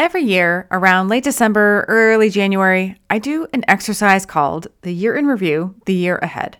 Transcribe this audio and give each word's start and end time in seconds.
Every 0.00 0.22
year, 0.22 0.66
around 0.70 1.08
late 1.08 1.24
December, 1.24 1.84
early 1.86 2.30
January, 2.30 2.98
I 3.10 3.18
do 3.18 3.46
an 3.52 3.66
exercise 3.68 4.24
called 4.24 4.68
the 4.80 4.94
Year 4.94 5.14
in 5.14 5.26
Review, 5.26 5.74
the 5.84 5.92
Year 5.92 6.16
Ahead. 6.22 6.56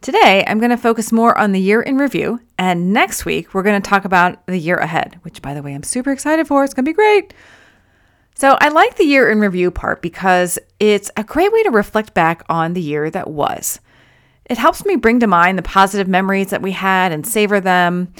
Today, 0.00 0.42
I'm 0.46 0.58
going 0.58 0.70
to 0.70 0.78
focus 0.78 1.12
more 1.12 1.36
on 1.36 1.52
the 1.52 1.60
year 1.60 1.82
in 1.82 1.98
review, 1.98 2.40
and 2.56 2.94
next 2.94 3.26
week, 3.26 3.52
we're 3.52 3.62
going 3.62 3.78
to 3.78 3.86
talk 3.86 4.06
about 4.06 4.46
the 4.46 4.56
year 4.56 4.76
ahead, 4.76 5.18
which, 5.20 5.42
by 5.42 5.52
the 5.52 5.60
way, 5.60 5.74
I'm 5.74 5.82
super 5.82 6.12
excited 6.12 6.46
for. 6.46 6.64
It's 6.64 6.72
going 6.72 6.86
to 6.86 6.88
be 6.88 6.94
great. 6.94 7.34
So, 8.36 8.56
I 8.58 8.70
like 8.70 8.96
the 8.96 9.04
year 9.04 9.30
in 9.30 9.40
review 9.40 9.70
part 9.70 10.00
because 10.00 10.58
it's 10.80 11.10
a 11.18 11.24
great 11.24 11.52
way 11.52 11.62
to 11.64 11.70
reflect 11.70 12.14
back 12.14 12.42
on 12.48 12.72
the 12.72 12.80
year 12.80 13.10
that 13.10 13.28
was. 13.28 13.80
It 14.46 14.56
helps 14.56 14.86
me 14.86 14.96
bring 14.96 15.20
to 15.20 15.26
mind 15.26 15.58
the 15.58 15.62
positive 15.62 16.08
memories 16.08 16.48
that 16.48 16.62
we 16.62 16.72
had 16.72 17.12
and 17.12 17.26
savor 17.26 17.60
them. 17.60 18.14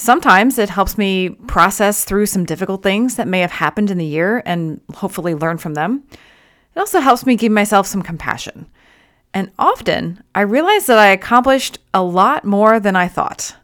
Sometimes 0.00 0.56
it 0.56 0.70
helps 0.70 0.96
me 0.96 1.28
process 1.28 2.06
through 2.06 2.24
some 2.24 2.46
difficult 2.46 2.82
things 2.82 3.16
that 3.16 3.28
may 3.28 3.40
have 3.40 3.50
happened 3.50 3.90
in 3.90 3.98
the 3.98 4.06
year 4.06 4.42
and 4.46 4.80
hopefully 4.94 5.34
learn 5.34 5.58
from 5.58 5.74
them. 5.74 6.04
It 6.74 6.78
also 6.78 7.00
helps 7.00 7.26
me 7.26 7.36
give 7.36 7.52
myself 7.52 7.86
some 7.86 8.00
compassion. 8.00 8.64
And 9.34 9.50
often 9.58 10.24
I 10.34 10.40
realize 10.40 10.86
that 10.86 10.98
I 10.98 11.08
accomplished 11.08 11.80
a 11.92 12.02
lot 12.02 12.46
more 12.46 12.80
than 12.80 12.96
I 12.96 13.08
thought. 13.08 13.54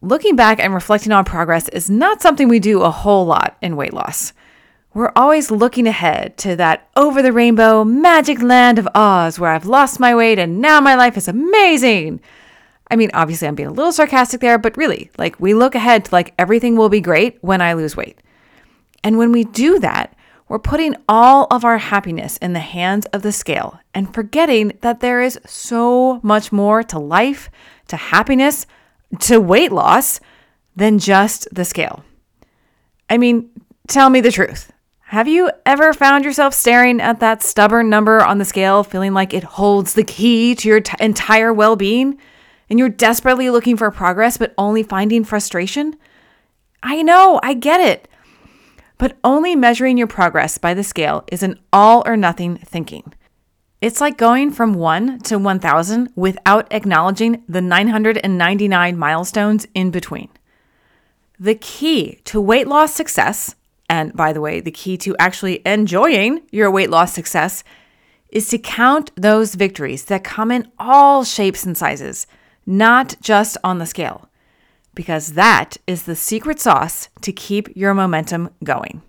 Looking 0.00 0.36
back 0.36 0.58
and 0.58 0.72
reflecting 0.72 1.12
on 1.12 1.26
progress 1.26 1.68
is 1.68 1.90
not 1.90 2.22
something 2.22 2.48
we 2.48 2.58
do 2.58 2.80
a 2.80 2.90
whole 2.90 3.26
lot 3.26 3.58
in 3.60 3.76
weight 3.76 3.92
loss. 3.92 4.32
We're 4.94 5.12
always 5.14 5.50
looking 5.50 5.86
ahead 5.86 6.38
to 6.38 6.56
that 6.56 6.88
over 6.96 7.20
the 7.20 7.30
rainbow 7.30 7.84
magic 7.84 8.40
land 8.40 8.78
of 8.78 8.88
Oz 8.94 9.38
where 9.38 9.50
I've 9.50 9.66
lost 9.66 10.00
my 10.00 10.14
weight 10.14 10.38
and 10.38 10.62
now 10.62 10.80
my 10.80 10.94
life 10.94 11.18
is 11.18 11.28
amazing. 11.28 12.22
I 12.90 12.96
mean, 12.96 13.10
obviously, 13.14 13.48
I'm 13.48 13.54
being 13.54 13.68
a 13.68 13.72
little 13.72 13.92
sarcastic 13.92 14.40
there, 14.40 14.58
but 14.58 14.76
really, 14.76 15.10
like, 15.18 15.40
we 15.40 15.54
look 15.54 15.74
ahead 15.74 16.04
to 16.04 16.14
like 16.14 16.34
everything 16.38 16.76
will 16.76 16.88
be 16.88 17.00
great 17.00 17.38
when 17.40 17.60
I 17.60 17.72
lose 17.72 17.96
weight. 17.96 18.18
And 19.02 19.18
when 19.18 19.32
we 19.32 19.44
do 19.44 19.78
that, 19.80 20.14
we're 20.48 20.58
putting 20.58 20.94
all 21.08 21.46
of 21.50 21.64
our 21.64 21.78
happiness 21.78 22.36
in 22.38 22.52
the 22.52 22.60
hands 22.60 23.06
of 23.06 23.22
the 23.22 23.32
scale 23.32 23.80
and 23.94 24.12
forgetting 24.12 24.72
that 24.82 25.00
there 25.00 25.22
is 25.22 25.38
so 25.46 26.20
much 26.22 26.52
more 26.52 26.82
to 26.82 26.98
life, 26.98 27.50
to 27.88 27.96
happiness, 27.96 28.66
to 29.20 29.40
weight 29.40 29.72
loss 29.72 30.20
than 30.76 30.98
just 30.98 31.48
the 31.52 31.64
scale. 31.64 32.04
I 33.08 33.16
mean, 33.16 33.50
tell 33.88 34.10
me 34.10 34.20
the 34.20 34.32
truth. 34.32 34.70
Have 35.06 35.28
you 35.28 35.50
ever 35.64 35.92
found 35.92 36.24
yourself 36.24 36.54
staring 36.54 37.00
at 37.00 37.20
that 37.20 37.42
stubborn 37.42 37.88
number 37.88 38.22
on 38.22 38.38
the 38.38 38.44
scale, 38.44 38.82
feeling 38.82 39.14
like 39.14 39.32
it 39.32 39.44
holds 39.44 39.94
the 39.94 40.04
key 40.04 40.54
to 40.56 40.68
your 40.68 40.80
t- 40.80 40.96
entire 40.98 41.52
well 41.52 41.76
being? 41.76 42.18
And 42.74 42.80
you're 42.80 42.88
desperately 42.88 43.50
looking 43.50 43.76
for 43.76 43.88
progress 43.92 44.36
but 44.36 44.52
only 44.58 44.82
finding 44.82 45.22
frustration? 45.22 45.94
I 46.82 47.02
know, 47.02 47.38
I 47.40 47.54
get 47.54 47.80
it. 47.80 48.08
But 48.98 49.16
only 49.22 49.54
measuring 49.54 49.96
your 49.96 50.08
progress 50.08 50.58
by 50.58 50.74
the 50.74 50.82
scale 50.82 51.22
is 51.30 51.44
an 51.44 51.60
all 51.72 52.02
or 52.04 52.16
nothing 52.16 52.56
thinking. 52.56 53.14
It's 53.80 54.00
like 54.00 54.18
going 54.18 54.50
from 54.50 54.74
1 54.74 55.20
to 55.20 55.38
1000 55.38 56.08
without 56.16 56.66
acknowledging 56.72 57.44
the 57.48 57.60
999 57.60 58.98
milestones 58.98 59.68
in 59.72 59.92
between. 59.92 60.30
The 61.38 61.54
key 61.54 62.18
to 62.24 62.40
weight 62.40 62.66
loss 62.66 62.92
success, 62.92 63.54
and 63.88 64.12
by 64.14 64.32
the 64.32 64.40
way, 64.40 64.58
the 64.58 64.72
key 64.72 64.96
to 64.96 65.14
actually 65.20 65.62
enjoying 65.64 66.42
your 66.50 66.72
weight 66.72 66.90
loss 66.90 67.12
success, 67.12 67.62
is 68.30 68.48
to 68.48 68.58
count 68.58 69.12
those 69.14 69.54
victories 69.54 70.06
that 70.06 70.24
come 70.24 70.50
in 70.50 70.72
all 70.76 71.22
shapes 71.22 71.64
and 71.64 71.78
sizes 71.78 72.26
not 72.66 73.14
just 73.20 73.56
on 73.64 73.78
the 73.78 73.86
scale, 73.86 74.28
because 74.94 75.32
that 75.34 75.76
is 75.86 76.04
the 76.04 76.16
secret 76.16 76.60
sauce 76.60 77.08
to 77.20 77.32
keep 77.32 77.68
your 77.76 77.94
momentum 77.94 78.50
going. 78.62 79.02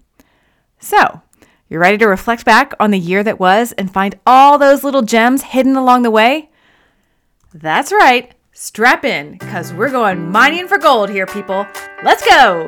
So, 0.80 1.22
you're 1.67 1.80
ready 1.80 1.98
to 1.98 2.08
reflect 2.08 2.45
back 2.45 2.73
on 2.80 2.92
the 2.92 3.00
year 3.00 3.23
that 3.23 3.39
was 3.39 3.72
and 3.73 3.92
find 3.92 4.20
all 4.26 4.58
those 4.58 4.83
little 4.83 5.02
gems 5.02 5.42
hidden 5.42 5.76
along 5.76 6.03
the 6.03 6.11
way? 6.11 6.50
That's 7.54 7.92
right. 7.92 8.33
Strap 8.52 9.04
in, 9.04 9.38
because 9.38 9.73
we're 9.73 9.89
going 9.89 10.32
mining 10.32 10.67
for 10.67 10.77
gold 10.77 11.10
here, 11.10 11.26
people. 11.26 11.66
Let's 12.04 12.26
go! 12.26 12.66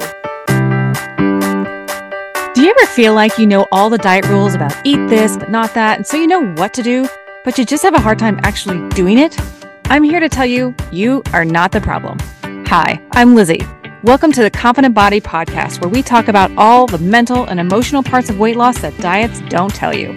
Do 2.53 2.63
you 2.63 2.71
ever 2.71 2.85
feel 2.87 3.13
like 3.13 3.37
you 3.37 3.45
know 3.45 3.67
all 3.71 3.89
the 3.89 3.99
diet 3.99 4.25
rules 4.25 4.55
about 4.55 4.75
eat 4.83 5.07
this, 5.07 5.37
but 5.37 5.51
not 5.51 5.75
that, 5.75 5.97
and 5.97 6.07
so 6.07 6.17
you 6.17 6.25
know 6.25 6.53
what 6.53 6.73
to 6.73 6.81
do, 6.81 7.07
but 7.45 7.57
you 7.57 7.65
just 7.65 7.83
have 7.83 7.93
a 7.93 7.99
hard 7.99 8.17
time 8.17 8.39
actually 8.41 8.89
doing 8.89 9.19
it? 9.19 9.37
I'm 9.89 10.03
here 10.03 10.19
to 10.19 10.27
tell 10.27 10.45
you, 10.45 10.75
you 10.91 11.23
are 11.31 11.45
not 11.45 11.71
the 11.71 11.79
problem. 11.79 12.17
Hi, 12.67 13.01
I'm 13.13 13.35
Lizzie. 13.35 13.65
Welcome 14.03 14.33
to 14.33 14.43
the 14.43 14.51
Confident 14.51 14.93
Body 14.93 15.21
Podcast, 15.21 15.79
where 15.79 15.89
we 15.89 16.03
talk 16.03 16.27
about 16.27 16.51
all 16.57 16.87
the 16.87 16.97
mental 16.97 17.45
and 17.45 17.57
emotional 17.57 18.03
parts 18.03 18.29
of 18.29 18.37
weight 18.37 18.57
loss 18.57 18.81
that 18.81 18.97
diets 18.97 19.39
don't 19.47 19.73
tell 19.73 19.93
you. 19.93 20.13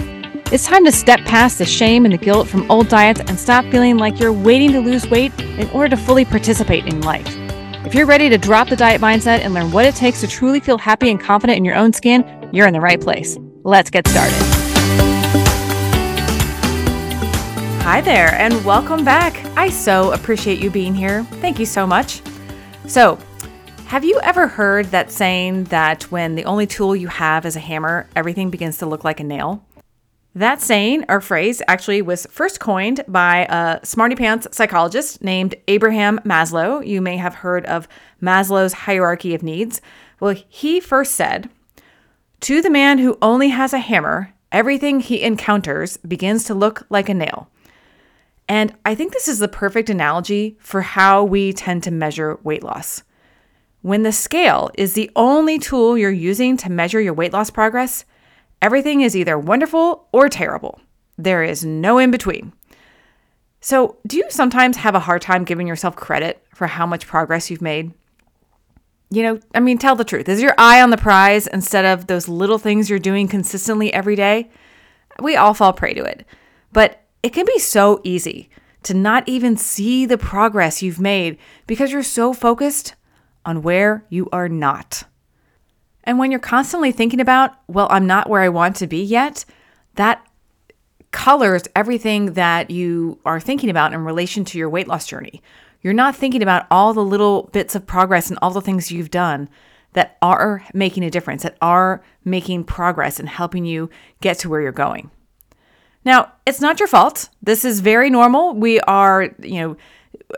It's 0.50 0.66
time 0.66 0.84
to 0.86 0.90
step 0.90 1.20
past 1.20 1.58
the 1.58 1.64
shame 1.64 2.04
and 2.04 2.12
the 2.12 2.18
guilt 2.18 2.48
from 2.48 2.68
old 2.68 2.88
diets 2.88 3.20
and 3.20 3.38
stop 3.38 3.64
feeling 3.66 3.96
like 3.96 4.18
you're 4.18 4.32
waiting 4.32 4.72
to 4.72 4.80
lose 4.80 5.08
weight 5.08 5.38
in 5.38 5.70
order 5.70 5.94
to 5.94 6.02
fully 6.02 6.24
participate 6.24 6.86
in 6.86 7.02
life. 7.02 7.28
If 7.86 7.94
you're 7.94 8.06
ready 8.06 8.28
to 8.28 8.38
drop 8.38 8.70
the 8.70 8.76
diet 8.76 9.00
mindset 9.00 9.38
and 9.38 9.54
learn 9.54 9.70
what 9.70 9.86
it 9.86 9.94
takes 9.94 10.20
to 10.22 10.26
truly 10.26 10.58
feel 10.58 10.78
happy 10.78 11.10
and 11.12 11.20
confident 11.20 11.58
in 11.58 11.64
your 11.64 11.76
own 11.76 11.92
skin, 11.92 12.24
you're 12.52 12.66
in 12.66 12.72
the 12.72 12.80
right 12.80 13.00
place. 13.00 13.38
Let's 13.62 13.88
get 13.88 14.08
started. 14.08 14.59
Hi 17.82 18.02
there, 18.02 18.34
and 18.34 18.62
welcome 18.64 19.04
back. 19.04 19.34
I 19.56 19.70
so 19.70 20.12
appreciate 20.12 20.60
you 20.60 20.70
being 20.70 20.94
here. 20.94 21.24
Thank 21.40 21.58
you 21.58 21.64
so 21.64 21.86
much. 21.86 22.20
So, 22.86 23.18
have 23.86 24.04
you 24.04 24.20
ever 24.22 24.46
heard 24.46 24.86
that 24.86 25.10
saying 25.10 25.64
that 25.64 26.04
when 26.12 26.34
the 26.34 26.44
only 26.44 26.66
tool 26.66 26.94
you 26.94 27.08
have 27.08 27.46
is 27.46 27.56
a 27.56 27.60
hammer, 27.60 28.06
everything 28.14 28.50
begins 28.50 28.76
to 28.78 28.86
look 28.86 29.02
like 29.02 29.18
a 29.18 29.24
nail? 29.24 29.64
That 30.34 30.60
saying 30.60 31.06
or 31.08 31.20
phrase 31.20 31.62
actually 31.66 32.02
was 32.02 32.26
first 32.30 32.60
coined 32.60 33.02
by 33.08 33.46
a 33.48 33.84
smarty 33.84 34.14
pants 34.14 34.46
psychologist 34.52 35.24
named 35.24 35.56
Abraham 35.66 36.20
Maslow. 36.20 36.86
You 36.86 37.00
may 37.00 37.16
have 37.16 37.36
heard 37.36 37.64
of 37.64 37.88
Maslow's 38.22 38.74
hierarchy 38.74 39.34
of 39.34 39.42
needs. 39.42 39.80
Well, 40.20 40.36
he 40.48 40.80
first 40.80 41.14
said, 41.14 41.48
To 42.42 42.60
the 42.62 42.70
man 42.70 42.98
who 42.98 43.18
only 43.20 43.48
has 43.48 43.72
a 43.72 43.78
hammer, 43.78 44.34
everything 44.52 45.00
he 45.00 45.22
encounters 45.22 45.96
begins 45.96 46.44
to 46.44 46.54
look 46.54 46.86
like 46.90 47.08
a 47.08 47.14
nail. 47.14 47.48
And 48.50 48.74
I 48.84 48.96
think 48.96 49.12
this 49.12 49.28
is 49.28 49.38
the 49.38 49.46
perfect 49.46 49.88
analogy 49.90 50.56
for 50.58 50.82
how 50.82 51.22
we 51.22 51.52
tend 51.52 51.84
to 51.84 51.92
measure 51.92 52.40
weight 52.42 52.64
loss. 52.64 53.04
When 53.80 54.02
the 54.02 54.10
scale 54.10 54.72
is 54.74 54.94
the 54.94 55.08
only 55.14 55.56
tool 55.60 55.96
you're 55.96 56.10
using 56.10 56.56
to 56.56 56.68
measure 56.68 57.00
your 57.00 57.14
weight 57.14 57.32
loss 57.32 57.48
progress, 57.48 58.04
everything 58.60 59.02
is 59.02 59.14
either 59.14 59.38
wonderful 59.38 60.08
or 60.10 60.28
terrible. 60.28 60.80
There 61.16 61.44
is 61.44 61.64
no 61.64 61.98
in 61.98 62.10
between. 62.10 62.52
So, 63.60 63.98
do 64.04 64.16
you 64.16 64.26
sometimes 64.30 64.78
have 64.78 64.96
a 64.96 65.00
hard 65.00 65.22
time 65.22 65.44
giving 65.44 65.68
yourself 65.68 65.94
credit 65.94 66.44
for 66.52 66.66
how 66.66 66.86
much 66.86 67.06
progress 67.06 67.52
you've 67.52 67.62
made? 67.62 67.94
You 69.10 69.22
know, 69.22 69.40
I 69.54 69.60
mean, 69.60 69.78
tell 69.78 69.94
the 69.94 70.02
truth. 70.02 70.28
Is 70.28 70.42
your 70.42 70.54
eye 70.58 70.82
on 70.82 70.90
the 70.90 70.96
prize 70.96 71.46
instead 71.46 71.84
of 71.84 72.08
those 72.08 72.26
little 72.26 72.58
things 72.58 72.90
you're 72.90 72.98
doing 72.98 73.28
consistently 73.28 73.92
every 73.92 74.16
day? 74.16 74.50
We 75.20 75.36
all 75.36 75.54
fall 75.54 75.72
prey 75.72 75.94
to 75.94 76.02
it. 76.02 76.26
But 76.72 77.00
it 77.22 77.32
can 77.32 77.46
be 77.46 77.58
so 77.58 78.00
easy 78.04 78.50
to 78.82 78.94
not 78.94 79.28
even 79.28 79.56
see 79.56 80.06
the 80.06 80.18
progress 80.18 80.82
you've 80.82 81.00
made 81.00 81.36
because 81.66 81.92
you're 81.92 82.02
so 82.02 82.32
focused 82.32 82.94
on 83.44 83.62
where 83.62 84.04
you 84.08 84.28
are 84.32 84.48
not. 84.48 85.04
And 86.04 86.18
when 86.18 86.30
you're 86.30 86.40
constantly 86.40 86.92
thinking 86.92 87.20
about, 87.20 87.52
well, 87.68 87.86
I'm 87.90 88.06
not 88.06 88.28
where 88.28 88.40
I 88.40 88.48
want 88.48 88.76
to 88.76 88.86
be 88.86 89.02
yet, 89.02 89.44
that 89.96 90.26
colors 91.10 91.64
everything 91.74 92.34
that 92.34 92.70
you 92.70 93.18
are 93.24 93.40
thinking 93.40 93.68
about 93.68 93.92
in 93.92 94.04
relation 94.04 94.44
to 94.46 94.58
your 94.58 94.70
weight 94.70 94.88
loss 94.88 95.06
journey. 95.06 95.42
You're 95.82 95.92
not 95.92 96.16
thinking 96.16 96.42
about 96.42 96.66
all 96.70 96.94
the 96.94 97.04
little 97.04 97.50
bits 97.52 97.74
of 97.74 97.86
progress 97.86 98.30
and 98.30 98.38
all 98.40 98.50
the 98.50 98.60
things 98.60 98.92
you've 98.92 99.10
done 99.10 99.48
that 99.92 100.16
are 100.22 100.62
making 100.72 101.04
a 101.04 101.10
difference, 101.10 101.42
that 101.42 101.56
are 101.60 102.02
making 102.24 102.64
progress 102.64 103.18
and 103.18 103.28
helping 103.28 103.64
you 103.64 103.90
get 104.20 104.38
to 104.38 104.48
where 104.48 104.60
you're 104.60 104.72
going. 104.72 105.10
Now, 106.04 106.32
it's 106.46 106.60
not 106.60 106.80
your 106.80 106.88
fault. 106.88 107.28
This 107.42 107.64
is 107.64 107.80
very 107.80 108.10
normal. 108.10 108.54
We 108.54 108.80
are, 108.80 109.34
you 109.42 109.60
know, 109.60 109.76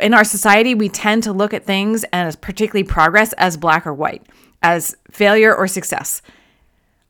in 0.00 0.14
our 0.14 0.24
society, 0.24 0.74
we 0.74 0.88
tend 0.88 1.22
to 1.24 1.32
look 1.32 1.54
at 1.54 1.64
things 1.64 2.04
and 2.12 2.40
particularly 2.40 2.84
progress 2.84 3.32
as 3.34 3.56
black 3.56 3.86
or 3.86 3.94
white, 3.94 4.26
as 4.62 4.96
failure 5.10 5.54
or 5.54 5.68
success. 5.68 6.22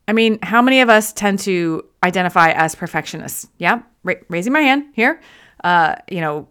I 0.08 0.12
mean, 0.12 0.38
how 0.42 0.60
many 0.60 0.80
of 0.80 0.88
us 0.88 1.12
tend 1.12 1.38
to 1.40 1.84
identify 2.02 2.50
as 2.50 2.74
perfectionists? 2.74 3.48
Yeah, 3.58 3.82
Ra- 4.02 4.14
raising 4.28 4.52
my 4.52 4.60
hand 4.60 4.84
here. 4.92 5.20
Uh, 5.62 5.96
you 6.10 6.20
know, 6.20 6.48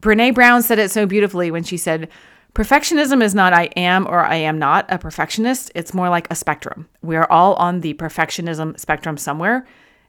Brene 0.00 0.34
Brown 0.34 0.62
said 0.62 0.78
it 0.78 0.90
so 0.90 1.06
beautifully 1.06 1.50
when 1.50 1.64
she 1.64 1.76
said, 1.76 2.08
Perfectionism 2.54 3.20
is 3.20 3.34
not 3.34 3.52
I 3.52 3.64
am 3.76 4.06
or 4.06 4.20
I 4.20 4.36
am 4.36 4.58
not 4.58 4.86
a 4.88 4.96
perfectionist. 4.96 5.72
It's 5.74 5.92
more 5.92 6.08
like 6.08 6.28
a 6.30 6.36
spectrum. 6.36 6.88
We 7.02 7.16
are 7.16 7.30
all 7.30 7.54
on 7.54 7.80
the 7.80 7.94
perfectionism 7.94 8.78
spectrum 8.78 9.16
somewhere 9.16 9.66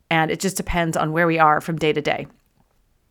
and 0.09 0.31
it 0.31 0.39
just 0.39 0.57
depends 0.57 0.95
on 0.95 1.11
where 1.11 1.27
we 1.27 1.39
are 1.39 1.61
from 1.61 1.77
day 1.77 1.93
to 1.93 2.01
day. 2.01 2.27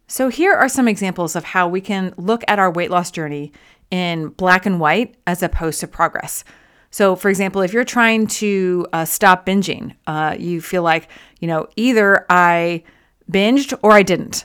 So, 0.06 0.28
here 0.28 0.52
are 0.52 0.68
some 0.68 0.86
examples 0.86 1.34
of 1.34 1.44
how 1.44 1.68
we 1.68 1.80
can 1.80 2.12
look 2.16 2.44
at 2.46 2.58
our 2.58 2.70
weight 2.70 2.90
loss 2.90 3.10
journey 3.10 3.52
in 3.90 4.28
black 4.28 4.66
and 4.66 4.78
white 4.78 5.16
as 5.26 5.42
opposed 5.42 5.80
to 5.80 5.88
progress. 5.88 6.44
So, 6.90 7.16
for 7.16 7.28
example, 7.28 7.62
if 7.62 7.72
you're 7.72 7.84
trying 7.84 8.26
to 8.28 8.86
uh, 8.92 9.04
stop 9.04 9.46
binging, 9.46 9.96
uh, 10.06 10.36
you 10.38 10.60
feel 10.60 10.82
like, 10.82 11.08
you 11.40 11.48
know, 11.48 11.68
either 11.76 12.24
I 12.30 12.84
binged 13.30 13.76
or 13.82 13.92
I 13.92 14.02
didn't. 14.02 14.44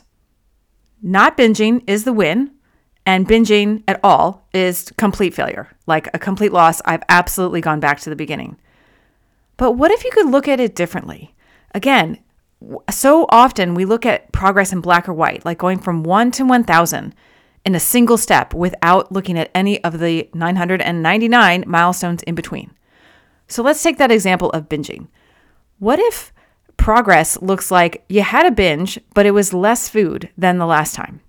Not 1.02 1.38
binging 1.38 1.84
is 1.88 2.06
the 2.06 2.14
win, 2.14 2.52
and 3.06 3.28
binging 3.28 3.84
at 3.88 4.00
all 4.04 4.48
is 4.54 4.92
complete 4.98 5.34
failure, 5.34 5.70
like 5.88 6.10
a 6.14 6.20
complete 6.20 6.52
loss. 6.52 6.82
I've 6.86 7.04
absolutely 7.10 7.62
gone 7.62 7.80
back 7.80 8.00
to 8.02 8.10
the 8.10 8.16
beginning. 8.16 8.58
But 9.58 9.74
what 9.74 9.92
if 9.92 10.04
you 10.04 10.12
could 10.12 10.28
look 10.28 10.48
at 10.48 10.60
it 10.60 10.76
differently? 10.76 11.36
Again, 11.76 12.20
so 12.90 13.26
often 13.30 13.74
we 13.74 13.86
look 13.86 14.06
at 14.06 14.32
progress 14.32 14.74
in 14.74 14.82
black 14.82 15.08
or 15.08 15.14
white, 15.14 15.46
like 15.46 15.58
going 15.58 15.80
from 15.80 16.04
1 16.04 16.32
to 16.32 16.44
1000 16.44 17.16
in 17.66 17.76
a 17.76 17.80
single 17.80 18.18
step 18.18 18.54
without 18.54 19.12
looking 19.12 19.38
at 19.38 19.52
any 19.54 19.84
of 19.84 20.00
the 20.00 20.30
999 20.34 21.64
milestones 21.68 22.24
in 22.24 22.36
between. 22.36 22.72
So 23.48 23.64
let's 23.64 23.82
take 23.82 23.98
that 23.98 24.12
example 24.12 24.50
of 24.52 24.70
binging. 24.70 25.08
What 25.80 26.00
if 26.00 26.34
progress 26.78 27.42
looks 27.42 27.72
like 27.72 28.04
you 28.10 28.22
had 28.22 28.46
a 28.46 28.52
binge, 28.52 29.00
but 29.14 29.26
it 29.26 29.32
was 29.32 29.54
less 29.54 29.90
food 29.90 30.30
than 30.38 30.58
the 30.58 30.66
last 30.66 30.96
time? 30.96 31.22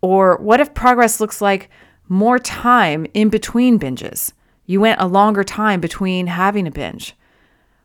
Or 0.00 0.36
what 0.38 0.60
if 0.60 0.74
progress 0.74 1.20
looks 1.20 1.40
like 1.40 1.70
more 2.08 2.38
time 2.38 3.06
in 3.14 3.28
between 3.28 3.78
binges? 3.78 4.32
You 4.66 4.80
went 4.80 5.00
a 5.00 5.06
longer 5.06 5.44
time 5.44 5.80
between 5.80 6.26
having 6.26 6.66
a 6.66 6.70
binge. 6.70 7.16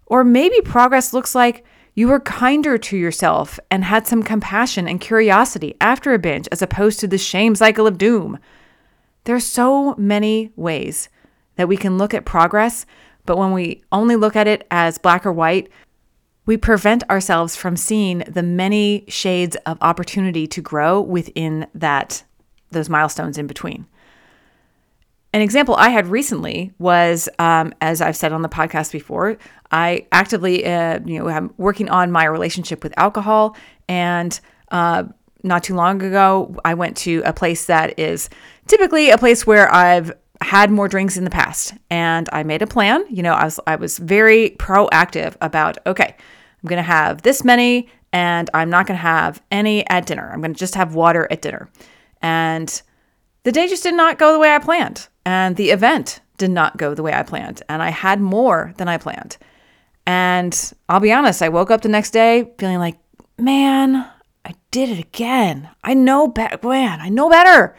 Or 0.05 0.23
maybe 0.23 0.59
progress 0.61 1.13
looks 1.13 1.33
like 1.33 1.63
you 1.95 2.07
were 2.07 2.19
kinder 2.19 2.77
to 2.77 2.97
yourself 2.97 3.59
and 3.69 3.83
had 3.83 4.07
some 4.07 4.23
compassion 4.23 4.87
and 4.87 4.99
curiosity 4.99 5.75
after 5.79 6.13
a 6.13 6.19
binge 6.19 6.47
as 6.51 6.61
opposed 6.61 6.99
to 6.99 7.07
the 7.07 7.17
shame 7.17 7.55
cycle 7.55 7.85
of 7.85 7.97
doom. 7.97 8.39
There 9.25 9.35
are 9.35 9.39
so 9.39 9.95
many 9.95 10.51
ways 10.55 11.09
that 11.55 11.67
we 11.67 11.77
can 11.77 11.97
look 11.97 12.13
at 12.13 12.25
progress, 12.25 12.85
but 13.25 13.37
when 13.37 13.51
we 13.51 13.83
only 13.91 14.15
look 14.15 14.35
at 14.35 14.47
it 14.47 14.65
as 14.71 14.97
black 14.97 15.25
or 15.25 15.31
white, 15.31 15.69
we 16.45 16.57
prevent 16.57 17.09
ourselves 17.09 17.55
from 17.55 17.77
seeing 17.77 18.19
the 18.27 18.43
many 18.43 19.05
shades 19.07 19.55
of 19.65 19.77
opportunity 19.81 20.45
to 20.47 20.61
grow 20.61 20.99
within 20.99 21.67
that 21.73 22.23
those 22.71 22.89
milestones 22.89 23.37
in 23.37 23.47
between. 23.47 23.85
An 25.33 25.41
example 25.41 25.75
I 25.75 25.89
had 25.89 26.07
recently 26.07 26.71
was, 26.77 27.27
um, 27.39 27.73
as 27.81 28.01
I've 28.01 28.15
said 28.15 28.31
on 28.31 28.43
the 28.43 28.49
podcast 28.49 28.91
before, 28.91 29.37
I 29.71 30.05
actively, 30.11 30.63
uh, 30.63 30.99
you 31.03 31.17
know, 31.17 31.27
I'm 31.27 31.51
working 31.57 31.89
on 31.89 32.11
my 32.11 32.25
relationship 32.25 32.83
with 32.83 32.93
alcohol. 32.97 33.55
And 33.89 34.39
uh, 34.71 35.05
not 35.41 35.63
too 35.63 35.73
long 35.73 36.03
ago, 36.03 36.55
I 36.63 36.75
went 36.75 36.95
to 36.97 37.23
a 37.25 37.33
place 37.33 37.65
that 37.65 37.97
is 37.97 38.29
typically 38.67 39.09
a 39.09 39.17
place 39.17 39.47
where 39.47 39.73
I've 39.73 40.13
had 40.41 40.69
more 40.69 40.87
drinks 40.87 41.17
in 41.17 41.23
the 41.23 41.29
past, 41.29 41.73
and 41.89 42.29
I 42.31 42.43
made 42.43 42.61
a 42.61 42.67
plan. 42.67 43.03
You 43.09 43.23
know, 43.23 43.33
I 43.33 43.45
was 43.45 43.59
I 43.65 43.75
was 43.75 43.97
very 43.97 44.51
proactive 44.51 45.35
about 45.41 45.77
okay, 45.87 46.15
I'm 46.15 46.67
gonna 46.69 46.81
have 46.83 47.21
this 47.21 47.43
many, 47.43 47.89
and 48.11 48.49
I'm 48.53 48.69
not 48.69 48.85
gonna 48.85 48.99
have 48.99 49.41
any 49.51 49.87
at 49.89 50.05
dinner. 50.05 50.29
I'm 50.31 50.41
gonna 50.41 50.53
just 50.53 50.75
have 50.75 50.95
water 50.95 51.27
at 51.31 51.41
dinner, 51.41 51.69
and 52.21 52.81
the 53.43 53.51
day 53.51 53.67
just 53.67 53.83
did 53.83 53.95
not 53.95 54.19
go 54.19 54.33
the 54.33 54.39
way 54.39 54.53
I 54.53 54.59
planned. 54.59 55.07
And 55.25 55.55
the 55.55 55.71
event 55.71 56.21
did 56.37 56.51
not 56.51 56.77
go 56.77 56.93
the 56.93 57.03
way 57.03 57.13
I 57.13 57.23
planned. 57.23 57.61
And 57.69 57.81
I 57.81 57.89
had 57.89 58.19
more 58.19 58.73
than 58.77 58.87
I 58.87 58.97
planned. 58.97 59.37
And 60.05 60.73
I'll 60.89 60.99
be 60.99 61.13
honest, 61.13 61.41
I 61.41 61.49
woke 61.49 61.71
up 61.71 61.81
the 61.81 61.89
next 61.89 62.11
day 62.11 62.51
feeling 62.57 62.79
like, 62.79 62.97
man, 63.37 64.09
I 64.45 64.53
did 64.71 64.89
it 64.89 64.99
again. 64.99 65.69
I 65.83 65.93
know 65.93 66.27
better. 66.27 66.57
Man, 66.67 66.99
I 66.99 67.09
know 67.09 67.29
better. 67.29 67.75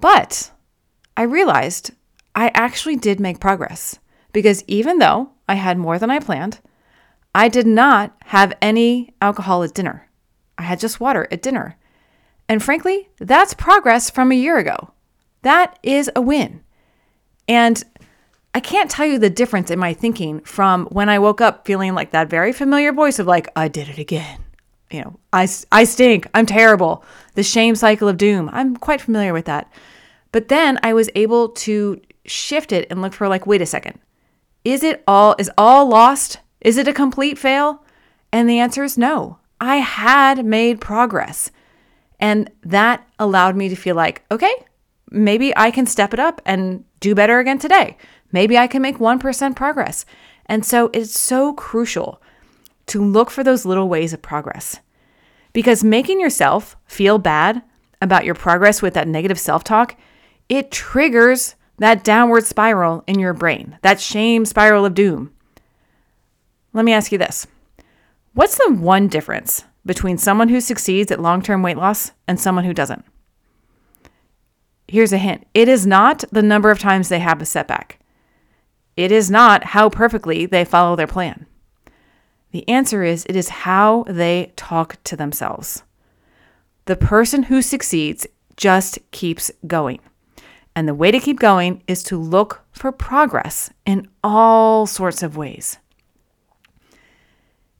But 0.00 0.52
I 1.16 1.22
realized 1.22 1.92
I 2.34 2.50
actually 2.54 2.96
did 2.96 3.18
make 3.18 3.40
progress 3.40 3.98
because 4.32 4.62
even 4.66 4.98
though 4.98 5.30
I 5.48 5.54
had 5.54 5.78
more 5.78 5.98
than 5.98 6.10
I 6.10 6.20
planned, 6.20 6.60
I 7.34 7.48
did 7.48 7.66
not 7.66 8.16
have 8.26 8.56
any 8.62 9.14
alcohol 9.20 9.62
at 9.62 9.74
dinner. 9.74 10.08
I 10.58 10.62
had 10.62 10.80
just 10.80 11.00
water 11.00 11.26
at 11.30 11.42
dinner. 11.42 11.76
And 12.48 12.62
frankly, 12.62 13.08
that's 13.18 13.54
progress 13.54 14.10
from 14.10 14.30
a 14.30 14.36
year 14.36 14.58
ago. 14.58 14.92
That 15.46 15.78
is 15.84 16.10
a 16.16 16.20
win. 16.20 16.64
And 17.46 17.80
I 18.52 18.58
can't 18.58 18.90
tell 18.90 19.06
you 19.06 19.16
the 19.16 19.30
difference 19.30 19.70
in 19.70 19.78
my 19.78 19.94
thinking 19.94 20.40
from 20.40 20.86
when 20.86 21.08
I 21.08 21.20
woke 21.20 21.40
up 21.40 21.64
feeling 21.64 21.94
like 21.94 22.10
that 22.10 22.28
very 22.28 22.52
familiar 22.52 22.92
voice 22.92 23.20
of 23.20 23.28
like, 23.28 23.46
I 23.54 23.68
did 23.68 23.88
it 23.88 23.98
again. 23.98 24.40
You 24.90 25.02
know, 25.02 25.20
I, 25.32 25.46
I 25.70 25.84
stink. 25.84 26.26
I'm 26.34 26.46
terrible. 26.46 27.04
The 27.34 27.44
shame 27.44 27.76
cycle 27.76 28.08
of 28.08 28.16
doom. 28.16 28.50
I'm 28.52 28.76
quite 28.76 29.00
familiar 29.00 29.32
with 29.32 29.44
that. 29.44 29.72
But 30.32 30.48
then 30.48 30.80
I 30.82 30.94
was 30.94 31.10
able 31.14 31.50
to 31.50 32.00
shift 32.24 32.72
it 32.72 32.88
and 32.90 33.00
look 33.00 33.12
for 33.12 33.28
like, 33.28 33.46
wait 33.46 33.62
a 33.62 33.66
second. 33.66 34.00
Is 34.64 34.82
it 34.82 35.04
all, 35.06 35.36
is 35.38 35.48
all 35.56 35.86
lost? 35.86 36.40
Is 36.60 36.76
it 36.76 36.88
a 36.88 36.92
complete 36.92 37.38
fail? 37.38 37.84
And 38.32 38.50
the 38.50 38.58
answer 38.58 38.82
is 38.82 38.98
no. 38.98 39.38
I 39.60 39.76
had 39.76 40.44
made 40.44 40.80
progress. 40.80 41.52
And 42.18 42.50
that 42.64 43.06
allowed 43.20 43.54
me 43.54 43.68
to 43.68 43.76
feel 43.76 43.94
like, 43.94 44.24
okay, 44.32 44.52
maybe 45.10 45.56
I 45.56 45.70
can 45.70 45.86
step 45.86 46.12
it 46.12 46.20
up 46.20 46.40
and 46.44 46.84
do 47.00 47.14
better 47.14 47.38
again 47.38 47.58
today. 47.58 47.96
Maybe 48.32 48.58
I 48.58 48.66
can 48.66 48.82
make 48.82 48.98
1% 48.98 49.56
progress. 49.56 50.04
And 50.46 50.64
so 50.64 50.90
it's 50.92 51.18
so 51.18 51.52
crucial 51.54 52.20
to 52.86 53.02
look 53.02 53.30
for 53.30 53.42
those 53.42 53.64
little 53.64 53.88
ways 53.88 54.12
of 54.12 54.22
progress 54.22 54.80
because 55.52 55.82
making 55.82 56.20
yourself 56.20 56.76
feel 56.86 57.18
bad 57.18 57.62
about 58.02 58.24
your 58.24 58.34
progress 58.34 58.82
with 58.82 58.94
that 58.94 59.08
negative 59.08 59.38
self 59.38 59.64
talk, 59.64 59.96
it 60.48 60.70
triggers 60.70 61.54
that 61.78 62.04
downward 62.04 62.44
spiral 62.44 63.02
in 63.06 63.18
your 63.18 63.32
brain, 63.32 63.78
that 63.82 64.00
shame 64.00 64.44
spiral 64.44 64.84
of 64.84 64.94
doom. 64.94 65.32
Let 66.72 66.84
me 66.84 66.92
ask 66.92 67.10
you 67.10 67.18
this 67.18 67.46
What's 68.34 68.56
the 68.56 68.74
one 68.74 69.08
difference 69.08 69.64
between 69.86 70.18
someone 70.18 70.50
who 70.50 70.60
succeeds 70.60 71.10
at 71.10 71.20
long 71.22 71.40
term 71.42 71.62
weight 71.62 71.78
loss 71.78 72.12
and 72.28 72.38
someone 72.38 72.64
who 72.64 72.74
doesn't? 72.74 73.04
Here's 74.88 75.12
a 75.12 75.18
hint 75.18 75.46
it 75.54 75.68
is 75.68 75.86
not 75.86 76.24
the 76.30 76.42
number 76.42 76.70
of 76.70 76.78
times 76.78 77.08
they 77.08 77.18
have 77.18 77.42
a 77.42 77.46
setback, 77.46 77.98
it 78.96 79.12
is 79.12 79.30
not 79.30 79.64
how 79.64 79.90
perfectly 79.90 80.46
they 80.46 80.64
follow 80.64 80.96
their 80.96 81.06
plan. 81.06 81.46
The 82.52 82.68
answer 82.68 83.02
is 83.02 83.26
it 83.28 83.36
is 83.36 83.48
how 83.48 84.04
they 84.08 84.52
talk 84.56 85.02
to 85.04 85.16
themselves. 85.16 85.82
The 86.86 86.96
person 86.96 87.44
who 87.44 87.60
succeeds 87.60 88.26
just 88.56 88.98
keeps 89.10 89.50
going. 89.66 90.00
And 90.74 90.86
the 90.86 90.94
way 90.94 91.10
to 91.10 91.20
keep 91.20 91.40
going 91.40 91.82
is 91.86 92.02
to 92.04 92.16
look 92.16 92.64
for 92.70 92.92
progress 92.92 93.70
in 93.84 94.08
all 94.22 94.86
sorts 94.86 95.22
of 95.22 95.36
ways. 95.36 95.78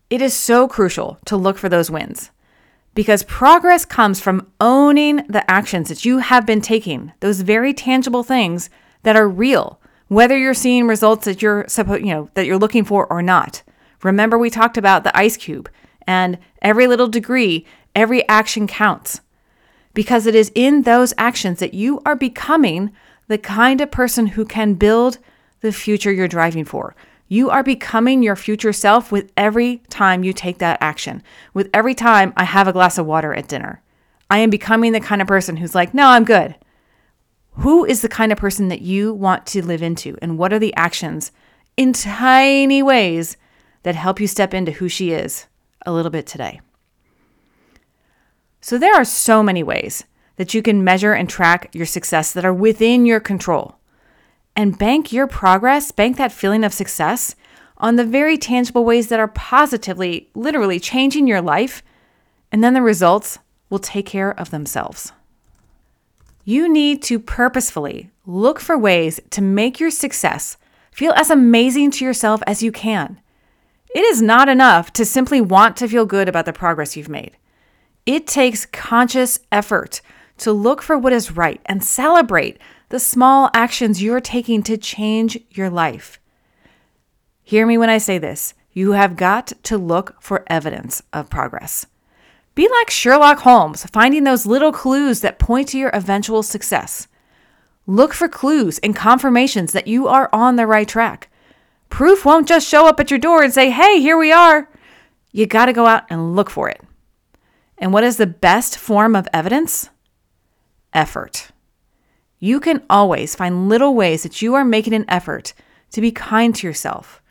It 0.09 0.23
is 0.23 0.35
so 0.35 0.67
crucial 0.67 1.19
to 1.27 1.37
look 1.37 1.59
for 1.59 1.69
those 1.69 1.91
wins 1.91 2.31
because 2.97 3.23
progress 3.25 3.85
comes 3.85 4.21
from 4.21 4.51
owning 4.59 5.17
the 5.29 5.49
actions 5.51 5.91
that 5.91 6.07
you 6.07 6.19
have 6.19 6.47
been 6.47 6.63
taking, 6.63 7.13
those 7.21 7.43
very 7.43 7.75
tangible 7.75 8.23
things 8.23 8.71
that 9.03 9.15
are 9.15 9.29
real, 9.29 9.79
whether 10.09 10.37
you're 10.37 10.55
seeing 10.55 10.87
results 10.87 11.27
that 11.27 11.43
you're 11.43 11.67
you 11.99 12.07
know, 12.07 12.31
that 12.33 12.47
you're 12.47 12.57
looking 12.57 12.87
for 12.87 13.07
or 13.13 13.21
not. 13.21 13.63
Remember 14.03 14.39
we 14.39 14.49
talked 14.49 14.79
about 14.79 15.05
the 15.05 15.15
ice 15.17 15.37
cube 15.37 15.69
and 16.07 16.39
every 16.63 16.87
little 16.87 17.07
degree, 17.07 17.67
every 17.95 18.27
action 18.29 18.67
counts. 18.67 19.21
Because 19.93 20.27
it 20.27 20.35
is 20.35 20.51
in 20.55 20.83
those 20.83 21.13
actions 21.19 21.59
that 21.59 21.75
you 21.75 22.01
are 22.07 22.17
becoming 22.17 22.93
the 23.29 23.39
kind 23.39 23.83
of 23.83 23.91
person 23.91 24.29
who 24.29 24.47
can 24.47 24.73
build 24.73 25.19
the 25.61 25.73
future 25.73 26.13
you're 26.13 26.29
driving 26.29 26.65
for. 26.65 26.97
You 27.29 27.51
are 27.51 27.63
becoming 27.63 28.23
your 28.23 28.37
future 28.37 28.73
self 28.73 29.11
with 29.11 29.33
every 29.37 29.79
time 29.89 30.23
you 30.23 30.33
take 30.33 30.59
that 30.59 30.79
action. 30.81 31.23
With 31.55 31.69
every 31.75 31.95
time 31.95 32.33
I 32.37 32.45
have 32.45 32.69
a 32.69 32.73
glass 32.73 32.99
of 32.99 33.07
water 33.07 33.35
at 33.35 33.49
dinner, 33.49 33.83
I 34.31 34.39
am 34.39 34.51
becoming 34.51 34.93
the 34.93 35.01
kind 35.01 35.21
of 35.21 35.29
person 35.29 35.57
who's 35.57 35.75
like, 35.75 35.93
no, 35.93 36.09
I'm 36.09 36.25
good. 36.25 36.55
Who 37.59 37.85
is 37.85 38.03
the 38.03 38.09
kind 38.09 38.33
of 38.33 38.39
person 38.39 38.69
that 38.69 38.83
you 38.83 39.13
want 39.13 39.47
to 39.47 39.65
live 39.65 39.83
into? 39.83 40.17
And 40.23 40.39
what 40.39 40.53
are 40.53 40.59
the 40.59 40.75
actions 40.75 41.33
in 41.77 41.93
tiny 41.93 42.83
ways 42.83 43.37
that 43.83 43.95
help 43.95 44.21
you 44.21 44.27
step 44.27 44.53
into 44.55 44.73
who 44.73 44.89
she 44.89 45.11
is 45.11 45.47
a 45.85 45.93
little 45.93 46.11
bit 46.11 46.27
today? 46.27 46.61
So, 48.61 48.79
there 48.79 48.95
are 48.95 49.05
so 49.05 49.43
many 49.43 49.63
ways 49.63 50.05
that 50.37 50.53
you 50.53 50.61
can 50.61 50.85
measure 50.85 51.13
and 51.13 51.31
track 51.31 51.71
your 51.73 51.87
success 51.87 52.33
that 52.33 52.45
are 52.45 52.53
within 52.53 53.07
your 53.07 53.21
control 53.21 53.79
and 54.57 54.79
bank 54.79 55.13
your 55.13 55.27
progress, 55.27 55.93
bank 55.93 56.17
that 56.17 56.33
feeling 56.33 56.65
of 56.65 56.73
success 56.73 57.37
on 57.77 57.97
the 57.97 58.05
very 58.05 58.39
tangible 58.39 58.85
ways 58.85 59.09
that 59.09 59.21
are 59.21 59.29
positively, 59.29 60.31
literally 60.35 60.81
changing 60.81 61.27
your 61.27 61.43
life, 61.43 61.83
and 62.51 62.65
then 62.65 62.73
the 62.73 62.83
results 62.83 63.39
will 63.69 63.79
take 63.79 64.07
care 64.07 64.39
of 64.41 64.51
themselves. 64.51 65.13
You 66.45 66.73
need 66.73 67.03
to 67.03 67.19
purposefully 67.19 68.11
look 68.25 68.61
for 68.61 68.79
ways 68.79 69.21
to 69.31 69.43
make 69.43 69.79
your 69.79 69.91
success 69.91 70.57
feel 70.91 71.13
as 71.13 71.29
amazing 71.29 71.91
to 71.91 72.05
yourself 72.05 72.43
as 72.47 72.63
you 72.63 72.73
can. 72.73 73.21
It 73.95 74.05
is 74.05 74.23
not 74.23 74.49
enough 74.49 74.93
to 74.95 75.05
simply 75.05 75.41
want 75.41 75.77
to 75.79 75.89
feel 75.89 76.07
good 76.07 76.29
about 76.29 76.47
the 76.47 76.53
progress 76.53 76.97
you've 76.97 77.09
made. 77.09 77.37
It 78.07 78.27
takes 78.27 78.65
conscious 78.67 79.39
effort 79.51 80.01
to 80.39 80.53
look 80.53 80.83
for 80.83 80.97
what 80.97 81.13
is 81.13 81.33
right 81.33 81.61
and 81.67 81.83
celebrate 81.83 82.59
the 82.89 83.01
small 83.01 83.51
actions 83.53 84.03
you're 84.03 84.21
taking 84.21 84.63
to 84.63 84.77
change 84.77 85.39
your 85.51 85.71
life. 85.71 86.21
Hear 87.43 87.67
me 87.67 87.79
when 87.79 87.91
I 87.91 87.99
say 87.99 88.19
this 88.19 88.55
you 88.73 88.93
have 88.93 89.17
got 89.17 89.53
to 89.63 89.79
look 89.79 90.21
for 90.21 90.45
evidence 90.49 91.03
of 91.13 91.31
progress. 91.31 91.87
Be 92.55 92.69
like 92.69 92.91
Sherlock 92.91 93.39
Holmes, 93.39 93.85
finding 93.87 94.25
those 94.25 94.47
little 94.47 94.73
clues 94.73 95.21
that 95.21 95.39
point 95.39 95.69
to 95.69 95.79
your 95.79 95.91
eventual 95.91 96.43
success. 96.43 97.09
Look 97.87 98.13
for 98.13 98.29
clues 98.29 98.79
and 98.81 98.97
confirmations 98.97 99.73
that 99.73 99.87
you 99.87 100.09
are 100.09 100.29
on 100.33 100.57
the 100.57 100.67
right 100.67 100.89
track. 100.89 101.31
Proof 101.89 102.25
won't 102.25 102.49
just 102.49 102.69
show 102.69 102.87
up 102.87 102.99
at 102.99 103.11
your 103.11 103.19
door 103.19 103.43
and 103.43 103.53
say, 103.53 103.71
hey, 103.71 104.01
here 104.01 104.19
we 104.19 104.33
are. 104.33 104.69
You 105.33 105.47
got 105.47 105.67
to 105.67 105.73
go 105.73 105.87
out 105.87 106.05
and 106.11 106.35
look 106.35 106.51
for 106.51 106.69
it. 106.69 106.81
And 107.79 107.93
what 107.93 108.05
is 108.05 108.17
the 108.17 108.27
best 108.27 108.77
form 108.79 109.15
of 109.15 109.29
evidence? 109.33 109.91
Effort. 110.93 111.53
You 112.39 112.61
can 112.61 112.85
always 112.91 113.35
find 113.35 113.69
little 113.69 113.95
ways 113.95 114.23
that 114.23 114.43
you 114.43 114.55
are 114.55 114.65
making 114.65 114.95
an 114.95 115.07
effort 115.09 115.55
to 115.93 116.01
be 116.01 116.13
kind 116.13 116.55
to 116.55 116.67
yourself. 116.67 117.23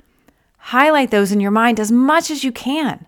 Highlight 0.57 1.11
those 1.11 1.31
in 1.31 1.39
your 1.39 1.51
mind 1.51 1.79
as 1.79 1.91
much 1.91 2.31
as 2.31 2.43
you 2.43 2.51
can. 2.51 3.05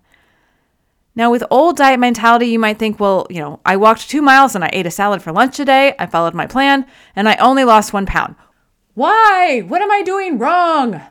Now, 1.16 1.32
with 1.32 1.44
old 1.50 1.78
diet 1.78 2.00
mentality, 2.00 2.46
you 2.46 2.60
might 2.60 2.78
think, 2.78 3.00
well, 3.00 3.26
you 3.32 3.40
know, 3.40 3.60
I 3.66 3.76
walked 3.76 4.08
two 4.08 4.22
miles 4.22 4.54
and 4.54 4.64
I 4.64 4.70
ate 4.72 4.86
a 4.86 4.92
salad 4.92 5.24
for 5.24 5.32
lunch 5.32 5.58
today. 5.58 5.96
I 5.98 6.06
followed 6.06 6.36
my 6.36 6.46
plan 6.46 6.86
and 7.16 7.28
I 7.28 7.36
only 7.38 7.64
lost 7.64 7.92
one 7.92 8.06
pound. 8.06 8.36
Why? 8.94 9.64
What 9.68 9.82
am 9.82 9.90
I 9.90 10.04
doing 10.04 10.38
wrong? 10.38 11.02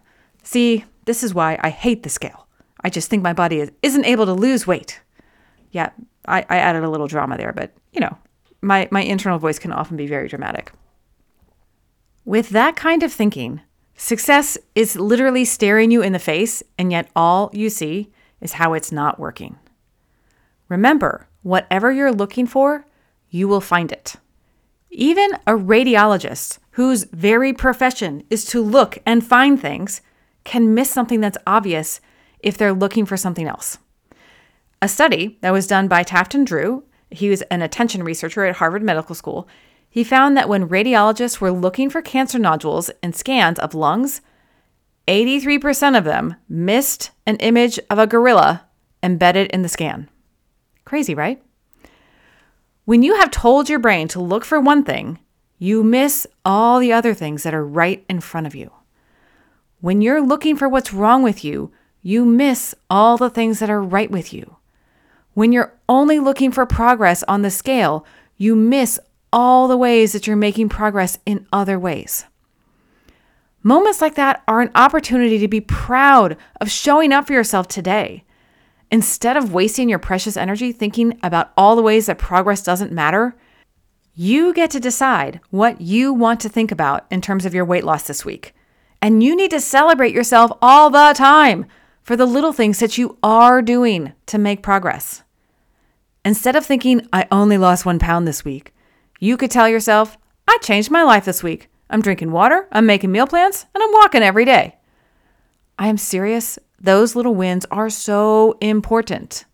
See, 0.45 0.85
this 1.07 1.25
is 1.25 1.35
why 1.35 1.59
I 1.61 1.71
hate 1.71 2.05
the 2.05 2.09
scale. 2.09 2.47
I 2.83 2.91
just 2.91 3.11
think 3.11 3.25
my 3.25 3.33
body 3.33 3.69
isn't 3.83 4.05
able 4.05 4.27
to 4.27 4.33
lose 4.33 4.65
weight. 4.65 5.01
Yeah, 5.73 5.91
I, 6.29 6.47
I 6.49 6.59
added 6.59 6.85
a 6.85 6.91
little 6.91 7.09
drama 7.09 7.37
there, 7.37 7.53
but 7.53 7.73
you 7.93 8.01
know, 8.01 8.17
my, 8.67 8.89
my 8.91 9.03
internal 9.03 9.39
voice 9.39 9.59
can 9.59 9.73
often 9.73 9.97
be 9.97 10.07
very 10.07 10.29
dramatic. 10.29 10.73
With 12.25 12.49
that 12.51 12.75
kind 12.75 13.03
of 13.03 13.13
thinking, 13.13 13.61
success 13.97 14.59
is 14.75 14.97
literally 14.97 15.45
staring 15.45 15.91
you 15.91 16.03
in 16.03 16.13
the 16.13 16.19
face, 16.19 16.63
and 16.77 16.91
yet 16.91 17.09
all 17.15 17.51
you 17.53 17.71
see 17.71 18.11
is 18.41 18.55
how 18.55 18.75
it's 18.75 18.91
not 18.91 19.21
working. 19.21 19.59
Remember, 20.69 21.29
whatever 21.43 21.93
you're 21.93 22.13
looking 22.13 22.47
for, 22.47 22.85
you 23.31 23.47
will 23.47 23.61
find 23.61 23.93
it. 23.93 24.17
Even 24.91 25.35
a 25.47 25.53
radiologist 25.53 26.59
whose 26.73 27.05
very 27.05 27.53
profession 27.53 28.25
is 28.31 28.45
to 28.47 28.61
look 28.61 28.99
and 29.07 29.25
find 29.25 29.61
things 29.61 30.01
can 30.43 30.75
miss 30.75 30.91
something 30.91 31.21
that's 31.21 31.39
obvious 31.47 32.01
if 32.41 32.59
they're 32.59 32.73
looking 32.73 33.07
for 33.07 33.17
something 33.17 33.47
else. 33.47 33.79
A 34.83 34.89
study 34.89 35.39
that 35.41 35.53
was 35.53 35.67
done 35.67 35.87
by 35.87 36.03
Trafton 36.03 36.45
Drew, 36.45 36.85
he 37.11 37.29
was 37.29 37.43
an 37.43 37.63
attention 37.63 38.03
researcher 38.03 38.45
at 38.45 38.57
Harvard 38.57 38.83
Medical 38.83 39.15
School, 39.15 39.49
he 39.89 40.05
found 40.05 40.37
that 40.37 40.49
when 40.49 40.69
radiologists 40.69 41.41
were 41.41 41.51
looking 41.51 41.89
for 41.89 42.03
cancer 42.03 42.39
nodules 42.39 42.91
in 43.03 43.13
scans 43.13 43.59
of 43.59 43.75
lungs, 43.75 44.21
83% 45.09 45.97
of 45.97 46.05
them 46.05 46.37
missed 46.49 47.13
an 47.27 47.37
image 47.37 47.79
of 47.89 47.99
a 47.99 48.07
gorilla 48.07 48.67
embedded 49.03 49.51
in 49.53 49.63
the 49.63 49.69
scan. 49.69 50.09
Crazy, 50.85 51.15
right? 51.15 51.43
When 52.85 53.03
you 53.03 53.17
have 53.17 53.31
told 53.31 53.69
your 53.69 53.79
brain 53.79 54.09
to 54.09 54.21
look 54.21 54.45
for 54.45 54.61
one 54.61 54.85
thing, 54.85 55.19
you 55.59 55.83
miss 55.83 56.27
all 56.45 56.79
the 56.79 56.93
other 56.93 57.15
things 57.15 57.43
that 57.43 57.55
are 57.55 57.67
right 57.67 58.05
in 58.09 58.21
front 58.21 58.47
of 58.47 58.55
you. 58.55 58.71
When 59.81 60.03
you're 60.03 60.21
looking 60.21 60.57
for 60.57 60.69
what's 60.69 60.93
wrong 60.93 61.23
with 61.23 61.45
you, 61.45 61.73
you 62.03 62.25
miss 62.25 62.75
all 62.91 63.17
the 63.17 63.31
things 63.31 63.59
that 63.59 63.71
are 63.71 63.83
right 63.83 64.11
with 64.11 64.33
you. 64.33 64.57
When 65.37 65.53
you're 65.53 65.75
only 65.87 66.19
looking 66.19 66.51
for 66.51 66.65
progress 66.65 67.23
on 67.25 67.43
the 67.43 67.51
scale, 67.51 68.07
you 68.39 68.57
miss 68.57 68.99
all 69.31 69.69
the 69.69 69.77
ways 69.77 70.13
that 70.13 70.27
you're 70.27 70.35
making 70.35 70.71
progress 70.71 71.19
in 71.27 71.47
other 71.53 71.79
ways. 71.79 72.25
Moments 73.63 74.01
like 74.01 74.15
that 74.15 74.43
are 74.49 74.63
an 74.63 74.71
opportunity 74.75 75.37
to 75.37 75.47
be 75.47 75.61
proud 75.61 76.39
of 76.59 76.71
showing 76.71 77.13
up 77.13 77.27
for 77.27 77.35
yourself 77.35 77.69
today. 77.69 78.25
Instead 78.91 79.37
of 79.37 79.53
wasting 79.53 79.91
your 79.91 79.99
precious 79.99 80.39
energy 80.39 80.73
thinking 80.73 81.19
about 81.23 81.53
all 81.55 81.77
the 81.77 81.83
ways 81.83 82.07
that 82.07 82.17
progress 82.17 82.63
doesn't 82.63 82.91
matter, 82.91 83.37
you 84.15 84.55
get 84.55 84.71
to 84.71 84.81
decide 84.81 85.39
what 85.51 85.83
you 85.83 86.15
want 86.15 86.41
to 86.41 86.49
think 86.49 86.73
about 86.73 87.05
in 87.11 87.21
terms 87.21 87.45
of 87.45 87.53
your 87.53 87.67
weight 87.67 87.85
loss 87.85 88.05
this 88.05 88.25
week. 88.25 88.55
And 89.03 89.23
you 89.23 89.37
need 89.37 89.51
to 89.51 89.61
celebrate 89.61 90.15
yourself 90.15 90.51
all 90.63 90.89
the 90.89 91.13
time 91.15 91.67
for 92.03 92.17
the 92.17 92.25
little 92.25 92.55
things 92.55 92.79
that 92.79 92.97
you 92.97 93.19
are 93.23 93.61
doing 93.61 94.15
to 94.25 94.39
make 94.39 94.63
progress. 94.63 95.25
Instead 96.27 96.57
of 96.57 96.67
thinking, 96.67 97.07
I 97.13 97.29
only 97.31 97.57
lost 97.57 97.87
one 97.87 98.01
pound 98.01 98.27
this 98.27 98.45
week, 98.45 98.75
you 99.21 99.37
could 99.37 99.51
tell 99.51 99.69
yourself, 99.69 100.19
I 100.49 100.59
changed 100.61 100.91
my 100.91 101.05
life 101.05 101.25
this 101.25 101.43
week. 101.43 101.71
I'm 101.89 102.03
drinking 102.03 102.33
water, 102.33 102.67
I'm 102.73 102.85
making 102.85 103.13
meal 103.13 103.29
plans, 103.29 103.65
and 103.73 103.83
I'm 103.83 103.93
walking 103.93 104.25
every 104.25 104.45
day. 104.45 104.75
I 105.79 105.87
am 105.87 105.97
serious. 105.97 106.59
Those 106.81 107.15
little 107.15 107.37
wins 107.37 107.65
are 107.71 107.89
so 107.89 108.59
important. 108.61 109.45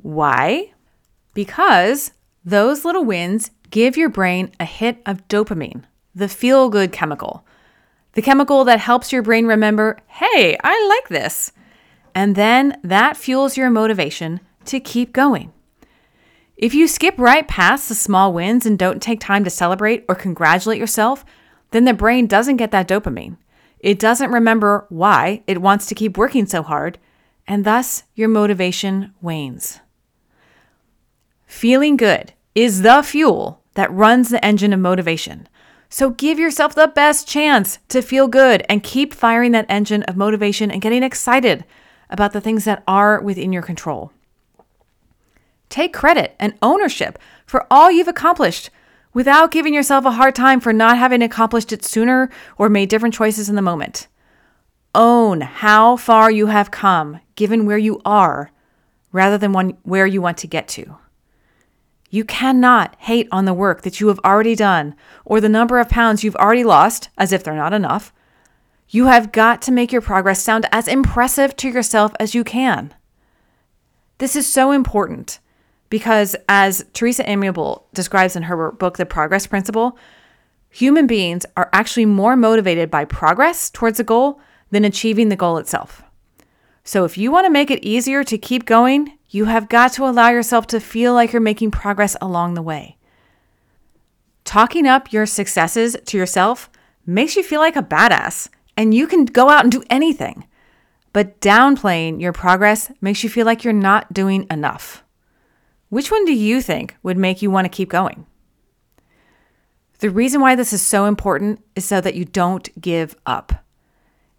Why? 0.00 0.72
Because 1.34 2.12
those 2.44 2.84
little 2.84 3.04
wins 3.04 3.50
give 3.70 3.96
your 3.96 4.08
brain 4.08 4.52
a 4.60 4.64
hit 4.64 5.02
of 5.04 5.26
dopamine, 5.26 5.82
the 6.14 6.28
feel 6.28 6.70
good 6.70 6.92
chemical 6.92 7.44
the 8.14 8.22
chemical 8.22 8.64
that 8.64 8.78
helps 8.78 9.12
your 9.12 9.22
brain 9.22 9.46
remember, 9.46 9.98
hey, 10.06 10.56
I 10.62 10.86
like 10.86 11.08
this. 11.08 11.52
And 12.14 12.36
then 12.36 12.78
that 12.82 13.16
fuels 13.16 13.56
your 13.56 13.70
motivation 13.70 14.40
to 14.66 14.80
keep 14.80 15.12
going. 15.12 15.52
If 16.56 16.74
you 16.74 16.86
skip 16.86 17.14
right 17.18 17.46
past 17.48 17.88
the 17.88 17.94
small 17.94 18.32
wins 18.32 18.66
and 18.66 18.78
don't 18.78 19.02
take 19.02 19.20
time 19.20 19.42
to 19.44 19.50
celebrate 19.50 20.04
or 20.08 20.14
congratulate 20.14 20.78
yourself, 20.78 21.24
then 21.70 21.84
the 21.84 21.94
brain 21.94 22.26
doesn't 22.26 22.58
get 22.58 22.70
that 22.70 22.86
dopamine. 22.86 23.36
It 23.80 23.98
doesn't 23.98 24.30
remember 24.30 24.86
why 24.88 25.42
it 25.46 25.60
wants 25.60 25.86
to 25.86 25.94
keep 25.94 26.16
working 26.16 26.46
so 26.46 26.62
hard, 26.62 26.98
and 27.48 27.64
thus 27.64 28.04
your 28.14 28.28
motivation 28.28 29.12
wanes. 29.20 29.80
Feeling 31.46 31.96
good 31.96 32.32
is 32.54 32.82
the 32.82 33.02
fuel 33.02 33.62
that 33.74 33.92
runs 33.92 34.28
the 34.28 34.44
engine 34.44 34.72
of 34.72 34.80
motivation. 34.80 35.48
So 35.88 36.10
give 36.10 36.38
yourself 36.38 36.74
the 36.74 36.88
best 36.88 37.26
chance 37.26 37.78
to 37.88 38.02
feel 38.02 38.28
good 38.28 38.64
and 38.68 38.82
keep 38.82 39.12
firing 39.12 39.52
that 39.52 39.66
engine 39.68 40.02
of 40.04 40.16
motivation 40.16 40.70
and 40.70 40.80
getting 40.80 41.02
excited 41.02 41.64
about 42.08 42.32
the 42.32 42.40
things 42.40 42.64
that 42.64 42.82
are 42.86 43.20
within 43.20 43.52
your 43.52 43.62
control. 43.62 44.12
Take 45.72 45.94
credit 45.94 46.36
and 46.38 46.52
ownership 46.60 47.18
for 47.46 47.66
all 47.70 47.90
you've 47.90 48.06
accomplished 48.06 48.68
without 49.14 49.50
giving 49.50 49.72
yourself 49.72 50.04
a 50.04 50.10
hard 50.10 50.34
time 50.34 50.60
for 50.60 50.70
not 50.70 50.98
having 50.98 51.22
accomplished 51.22 51.72
it 51.72 51.82
sooner 51.82 52.28
or 52.58 52.68
made 52.68 52.90
different 52.90 53.14
choices 53.14 53.48
in 53.48 53.56
the 53.56 53.62
moment. 53.62 54.06
Own 54.94 55.40
how 55.40 55.96
far 55.96 56.30
you 56.30 56.48
have 56.48 56.70
come, 56.70 57.20
given 57.36 57.64
where 57.64 57.78
you 57.78 58.02
are, 58.04 58.50
rather 59.12 59.38
than 59.38 59.54
one, 59.54 59.78
where 59.82 60.06
you 60.06 60.20
want 60.20 60.36
to 60.38 60.46
get 60.46 60.68
to. 60.68 60.98
You 62.10 62.26
cannot 62.26 62.94
hate 62.98 63.28
on 63.32 63.46
the 63.46 63.54
work 63.54 63.80
that 63.80 63.98
you 63.98 64.08
have 64.08 64.20
already 64.26 64.54
done 64.54 64.94
or 65.24 65.40
the 65.40 65.48
number 65.48 65.78
of 65.78 65.88
pounds 65.88 66.22
you've 66.22 66.36
already 66.36 66.64
lost 66.64 67.08
as 67.16 67.32
if 67.32 67.42
they're 67.42 67.54
not 67.54 67.72
enough. 67.72 68.12
You 68.90 69.06
have 69.06 69.32
got 69.32 69.62
to 69.62 69.72
make 69.72 69.90
your 69.90 70.02
progress 70.02 70.42
sound 70.42 70.68
as 70.70 70.86
impressive 70.86 71.56
to 71.56 71.70
yourself 71.70 72.12
as 72.20 72.34
you 72.34 72.44
can. 72.44 72.92
This 74.18 74.36
is 74.36 74.46
so 74.46 74.70
important 74.70 75.38
because, 75.92 76.34
as 76.48 76.86
Teresa 76.94 77.22
Amabile 77.24 77.82
describes 77.92 78.34
in 78.34 78.44
her 78.44 78.72
book, 78.72 78.96
The 78.96 79.04
Progress 79.04 79.46
Principle, 79.46 79.98
human 80.70 81.06
beings 81.06 81.44
are 81.54 81.68
actually 81.74 82.06
more 82.06 82.34
motivated 82.34 82.90
by 82.90 83.04
progress 83.04 83.68
towards 83.68 84.00
a 84.00 84.04
goal 84.04 84.40
than 84.70 84.86
achieving 84.86 85.28
the 85.28 85.36
goal 85.36 85.58
itself. 85.58 86.02
So, 86.82 87.04
if 87.04 87.18
you 87.18 87.30
want 87.30 87.44
to 87.44 87.52
make 87.52 87.70
it 87.70 87.84
easier 87.84 88.24
to 88.24 88.38
keep 88.38 88.64
going, 88.64 89.18
you 89.28 89.44
have 89.44 89.68
got 89.68 89.92
to 89.92 90.06
allow 90.08 90.30
yourself 90.30 90.66
to 90.68 90.80
feel 90.80 91.12
like 91.12 91.30
you're 91.30 91.42
making 91.42 91.72
progress 91.72 92.16
along 92.22 92.54
the 92.54 92.62
way. 92.62 92.96
Talking 94.44 94.86
up 94.86 95.12
your 95.12 95.26
successes 95.26 95.94
to 96.06 96.16
yourself 96.16 96.70
makes 97.04 97.36
you 97.36 97.42
feel 97.42 97.60
like 97.60 97.76
a 97.76 97.82
badass 97.82 98.48
and 98.78 98.94
you 98.94 99.06
can 99.06 99.26
go 99.26 99.50
out 99.50 99.64
and 99.64 99.70
do 99.70 99.84
anything. 99.90 100.48
But 101.12 101.38
downplaying 101.42 102.18
your 102.18 102.32
progress 102.32 102.90
makes 103.02 103.22
you 103.22 103.28
feel 103.28 103.44
like 103.44 103.62
you're 103.62 103.74
not 103.74 104.14
doing 104.14 104.46
enough. 104.50 105.04
Which 105.92 106.10
one 106.10 106.24
do 106.24 106.32
you 106.32 106.62
think 106.62 106.96
would 107.02 107.18
make 107.18 107.42
you 107.42 107.50
want 107.50 107.66
to 107.66 107.76
keep 107.76 107.90
going? 107.90 108.24
The 109.98 110.08
reason 110.08 110.40
why 110.40 110.54
this 110.54 110.72
is 110.72 110.80
so 110.80 111.04
important 111.04 111.62
is 111.76 111.84
so 111.84 112.00
that 112.00 112.14
you 112.14 112.24
don't 112.24 112.80
give 112.80 113.14
up. 113.26 113.62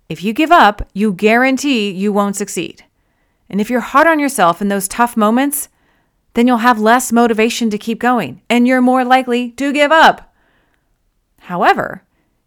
If 0.10 0.24
you 0.24 0.34
give 0.34 0.52
up, 0.52 0.90
you 0.96 1.14
guarantee 1.14 1.92
you 1.92 2.12
won't 2.12 2.36
succeed. 2.36 2.86
And 3.52 3.62
if 3.62 3.70
you're 3.70 3.82
hard 3.82 4.08
on 4.08 4.18
yourself 4.18 4.64
in 4.64 4.70
those 4.70 4.88
tough 4.88 5.16
moments, 5.16 5.70
then 6.34 6.48
you'll 6.48 6.58
have 6.58 6.80
less 6.80 7.12
motivation 7.12 7.70
to 7.70 7.78
keep 7.78 8.00
going 8.00 8.42
and 8.50 8.68
you're 8.68 8.82
more 8.82 9.06
likely 9.06 9.52
to 9.52 9.72
give 9.72 9.92
up. 9.92 10.34
However, 11.42 12.02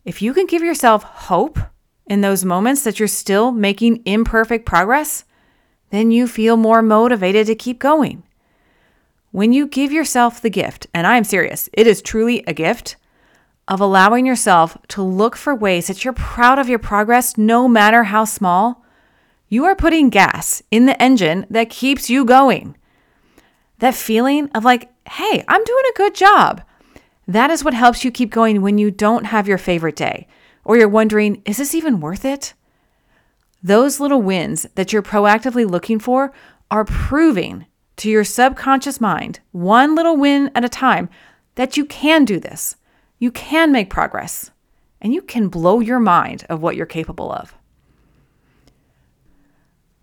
if 0.05 0.21
you 0.21 0.35
can 0.35 0.47
give 0.47 0.65
yourself 0.65 1.05
hope 1.05 1.61
in 2.09 2.23
those 2.23 2.45
moments 2.45 2.83
that 2.83 2.99
you're 2.99 3.07
still 3.07 3.53
making 3.53 4.03
imperfect 4.05 4.67
progress, 4.67 5.23
then 5.91 6.11
you 6.11 6.27
feel 6.27 6.57
more 6.57 6.83
motivated 6.83 7.47
to 7.47 7.55
keep 7.55 7.79
going. 7.79 8.25
When 9.37 9.53
you 9.53 9.67
give 9.67 9.93
yourself 9.93 10.41
the 10.41 10.49
gift, 10.49 10.87
and 10.95 11.07
I 11.07 11.19
am 11.19 11.25
serious, 11.25 11.69
it 11.75 11.87
is 11.87 12.01
truly 12.01 12.43
a 12.47 12.55
gift 12.55 12.97
of 13.69 13.83
allowing 13.83 14.25
yourself 14.25 14.79
to 14.89 15.03
look 15.03 15.37
for 15.37 15.55
ways 15.55 15.89
that 15.89 16.03
you're 16.03 16.15
proud 16.15 16.59
of 16.59 16.71
your 16.71 16.79
progress, 16.79 17.37
no 17.37 17.69
matter 17.69 18.05
how 18.05 18.25
small, 18.25 18.83
you 19.51 19.67
are 19.67 19.77
putting 19.77 20.09
gas 20.09 20.63
in 20.71 20.87
the 20.87 21.03
engine 21.03 21.45
that 21.51 21.69
keeps 21.69 22.09
you 22.09 22.25
going. 22.25 22.79
That 23.81 23.95
feeling 23.95 24.49
of 24.55 24.65
like, 24.65 24.91
hey, 25.07 25.45
I'm 25.47 25.65
doing 25.65 25.85
a 25.91 25.99
good 25.99 26.15
job. 26.15 26.63
That 27.29 27.51
is 27.51 27.63
what 27.63 27.75
helps 27.75 28.07
you 28.07 28.11
keep 28.11 28.31
going 28.31 28.63
when 28.63 28.79
you 28.79 28.91
don't 28.91 29.27
have 29.27 29.47
your 29.47 29.59
favorite 29.59 29.97
day 29.97 30.29
or 30.65 30.79
you're 30.79 30.89
wondering, 30.89 31.43
is 31.45 31.59
this 31.59 31.75
even 31.75 32.01
worth 32.01 32.25
it? 32.25 32.55
Those 33.63 34.01
little 34.01 34.23
wins 34.23 34.67
that 34.77 34.95
you're 34.95 35.03
proactively 35.03 35.69
looking 35.69 35.99
for 35.99 36.33
are 36.71 36.87
proving 36.87 37.67
to 37.97 38.11
your 38.11 38.25
subconscious 38.25 39.01
mind, 39.01 39.41
one 39.53 39.95
little 39.95 40.17
win 40.17 40.51
at 40.55 40.65
a 40.65 40.69
time, 40.69 41.09
that 41.55 41.77
you 41.77 41.85
can 41.85 42.25
do 42.25 42.39
this. 42.39 42.77
You 43.19 43.31
can 43.31 43.73
make 43.73 43.91
progress 43.91 44.51
and 45.01 45.13
you 45.13 45.23
can 45.23 45.49
blow 45.49 45.81
your 45.81 46.01
mind 46.01 46.45
of 46.49 46.63
what 46.63 46.77
you're 46.77 46.87
capable 46.87 47.33
of. 47.33 47.55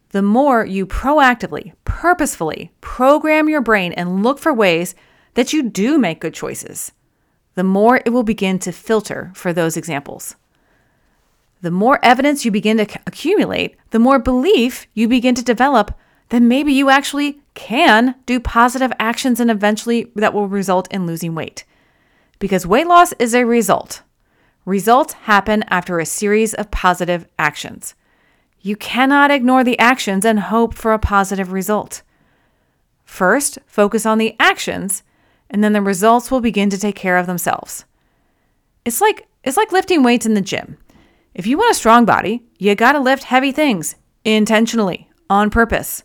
The 0.10 0.22
more 0.22 0.66
you 0.66 0.86
proactively, 0.86 1.74
purposefully 1.86 2.72
program 2.82 3.50
your 3.50 3.62
brain 3.62 3.94
and 3.94 4.24
look 4.24 4.38
for 4.38 4.54
ways 4.54 4.94
that 5.34 5.54
you 5.54 5.64
do 5.64 5.98
make 5.98 6.20
good 6.20 6.34
choices, 6.34 6.92
the 7.56 7.64
more 7.64 8.02
it 8.06 8.12
will 8.12 8.24
begin 8.24 8.60
to 8.60 8.72
filter 8.72 9.32
for 9.36 9.54
those 9.54 9.78
examples. 9.78 10.36
The 11.62 11.72
more 11.72 12.00
evidence 12.04 12.46
you 12.46 12.52
begin 12.52 12.78
to 12.78 12.88
accumulate, 13.08 13.76
the 13.90 14.00
more 14.00 14.20
belief 14.20 14.86
you 14.94 15.08
begin 15.08 15.34
to 15.36 15.44
develop 15.44 15.98
that 16.34 16.42
maybe 16.42 16.74
you 16.74 16.90
actually 16.90 17.40
can 17.54 18.16
do 18.26 18.40
positive 18.40 18.92
actions 18.98 19.40
and 19.40 19.52
eventually 19.52 20.12
that 20.16 20.34
will 20.34 20.48
result 20.48 20.92
in 20.92 21.06
losing 21.06 21.36
weight 21.36 21.64
because 22.40 22.66
weight 22.66 22.88
loss 22.88 23.14
is 23.20 23.36
a 23.36 23.46
result. 23.46 24.02
Results 24.66 25.14
happen 25.14 25.64
after 25.68 26.00
a 26.00 26.08
series 26.08 26.56
of 26.56 26.72
positive 26.72 27.28
actions. 27.38 27.94
You 28.62 28.76
cannot 28.76 29.30
ignore 29.30 29.64
the 29.64 29.78
actions 29.78 30.26
and 30.26 30.40
hope 30.40 30.74
for 30.74 30.92
a 30.92 30.98
positive 30.98 31.52
result. 31.52 32.02
First, 33.06 33.60
focus 33.68 34.04
on 34.04 34.18
the 34.18 34.36
actions, 34.40 35.04
and 35.52 35.64
then 35.64 35.74
the 35.74 35.84
results 35.84 36.32
will 36.32 36.42
begin 36.42 36.72
to 36.72 36.80
take 36.80 36.96
care 36.96 37.18
of 37.18 37.28
themselves. 37.28 37.86
It's 38.86 39.02
like 39.02 39.28
it's 39.44 39.58
like 39.58 39.72
lifting 39.72 40.02
weights 40.02 40.26
in 40.26 40.34
the 40.34 40.42
gym. 40.42 40.78
If 41.36 41.46
you 41.46 41.60
want 41.60 41.74
a 41.74 41.76
strong 41.76 42.06
body, 42.06 42.44
you 42.58 42.74
got 42.74 42.94
to 42.94 43.00
lift 43.00 43.26
heavy 43.26 43.52
things 43.52 43.98
intentionally, 44.26 45.12
on 45.30 45.52
purpose. 45.52 46.04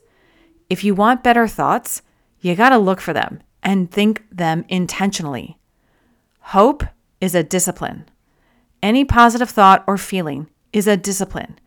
If 0.68 0.84
you 0.84 0.94
want 0.94 1.24
better 1.24 1.48
thoughts, 1.48 2.02
you 2.40 2.54
got 2.54 2.70
to 2.70 2.78
look 2.78 3.00
for 3.00 3.12
them 3.12 3.40
and 3.62 3.90
think 3.90 4.24
them 4.30 4.64
intentionally. 4.68 5.58
Hope 6.40 6.84
is 7.20 7.34
a 7.34 7.42
discipline. 7.42 8.08
Any 8.82 9.04
positive 9.04 9.50
thought 9.50 9.82
or 9.86 9.96
feeling 9.96 10.48
is 10.72 10.86
a 10.86 10.96
discipline. 10.96 11.58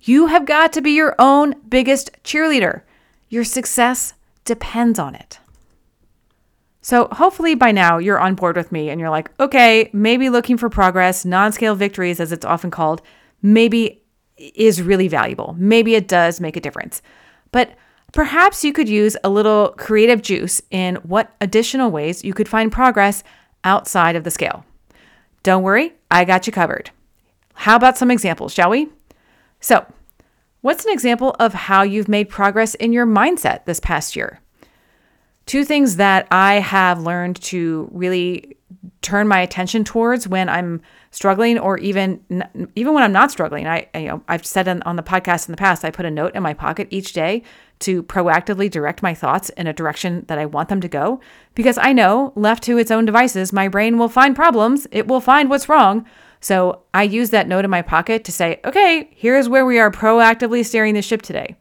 You 0.00 0.26
have 0.26 0.44
got 0.44 0.72
to 0.74 0.80
be 0.80 0.90
your 0.90 1.14
own 1.18 1.54
biggest 1.68 2.10
cheerleader. 2.22 2.82
Your 3.28 3.44
success 3.44 4.14
depends 4.44 4.98
on 4.98 5.14
it. 5.14 5.38
So, 6.80 7.08
hopefully, 7.12 7.54
by 7.54 7.72
now 7.72 7.98
you're 7.98 8.18
on 8.18 8.34
board 8.34 8.56
with 8.56 8.72
me 8.72 8.88
and 8.88 9.00
you're 9.00 9.10
like, 9.10 9.30
okay, 9.40 9.90
maybe 9.92 10.30
looking 10.30 10.56
for 10.56 10.70
progress, 10.70 11.24
non 11.24 11.52
scale 11.52 11.74
victories, 11.74 12.20
as 12.20 12.32
it's 12.32 12.46
often 12.46 12.70
called, 12.70 13.02
maybe 13.42 14.02
is 14.36 14.80
really 14.80 15.08
valuable. 15.08 15.54
Maybe 15.58 15.94
it 15.94 16.08
does 16.08 16.40
make 16.40 16.56
a 16.56 16.60
difference. 16.60 17.02
But 17.50 17.72
perhaps 18.18 18.64
you 18.64 18.72
could 18.72 18.88
use 18.88 19.16
a 19.22 19.28
little 19.28 19.72
creative 19.78 20.20
juice 20.20 20.60
in 20.72 20.96
what 21.04 21.32
additional 21.40 21.88
ways 21.88 22.24
you 22.24 22.34
could 22.34 22.48
find 22.48 22.72
progress 22.72 23.22
outside 23.62 24.16
of 24.16 24.24
the 24.24 24.30
scale. 24.32 24.64
Don't 25.44 25.62
worry, 25.62 25.92
I 26.10 26.24
got 26.24 26.44
you 26.44 26.52
covered. 26.52 26.90
How 27.54 27.76
about 27.76 27.96
some 27.96 28.10
examples, 28.10 28.52
shall 28.52 28.70
we? 28.70 28.88
So, 29.60 29.86
what's 30.62 30.84
an 30.84 30.92
example 30.92 31.36
of 31.38 31.54
how 31.54 31.82
you've 31.82 32.08
made 32.08 32.28
progress 32.28 32.74
in 32.74 32.92
your 32.92 33.06
mindset 33.06 33.66
this 33.66 33.78
past 33.78 34.16
year? 34.16 34.40
Two 35.46 35.64
things 35.64 35.94
that 35.94 36.26
I 36.32 36.54
have 36.54 37.00
learned 37.00 37.40
to 37.42 37.88
really 37.92 38.56
turn 39.02 39.28
my 39.28 39.40
attention 39.40 39.84
towards 39.84 40.28
when 40.28 40.48
I'm 40.48 40.80
struggling 41.10 41.58
or 41.58 41.78
even 41.78 42.20
even 42.74 42.94
when 42.94 43.02
I'm 43.02 43.12
not 43.12 43.30
struggling. 43.30 43.66
I 43.66 43.88
you 43.94 44.08
know, 44.08 44.22
I've 44.28 44.44
said 44.44 44.68
on, 44.68 44.82
on 44.82 44.96
the 44.96 45.02
podcast 45.02 45.48
in 45.48 45.52
the 45.52 45.58
past, 45.58 45.84
I 45.84 45.90
put 45.90 46.06
a 46.06 46.10
note 46.10 46.34
in 46.34 46.42
my 46.42 46.54
pocket 46.54 46.88
each 46.90 47.12
day 47.12 47.42
to 47.80 48.02
proactively 48.02 48.70
direct 48.70 49.02
my 49.02 49.14
thoughts 49.14 49.50
in 49.50 49.66
a 49.66 49.72
direction 49.72 50.24
that 50.28 50.38
I 50.38 50.46
want 50.46 50.68
them 50.68 50.80
to 50.80 50.88
go 50.88 51.20
because 51.54 51.78
I 51.78 51.92
know 51.92 52.32
left 52.34 52.62
to 52.64 52.78
its 52.78 52.90
own 52.90 53.04
devices, 53.04 53.52
my 53.52 53.68
brain 53.68 53.98
will 53.98 54.08
find 54.08 54.34
problems, 54.34 54.86
it 54.90 55.06
will 55.06 55.20
find 55.20 55.48
what's 55.48 55.68
wrong. 55.68 56.04
So 56.40 56.82
I 56.94 57.02
use 57.02 57.30
that 57.30 57.48
note 57.48 57.64
in 57.64 57.70
my 57.70 57.82
pocket 57.82 58.24
to 58.24 58.32
say, 58.32 58.60
okay, 58.64 59.10
here's 59.14 59.48
where 59.48 59.66
we 59.66 59.78
are 59.78 59.90
proactively 59.90 60.64
steering 60.64 60.94
the 60.94 61.02
ship 61.02 61.22
today. 61.22 61.56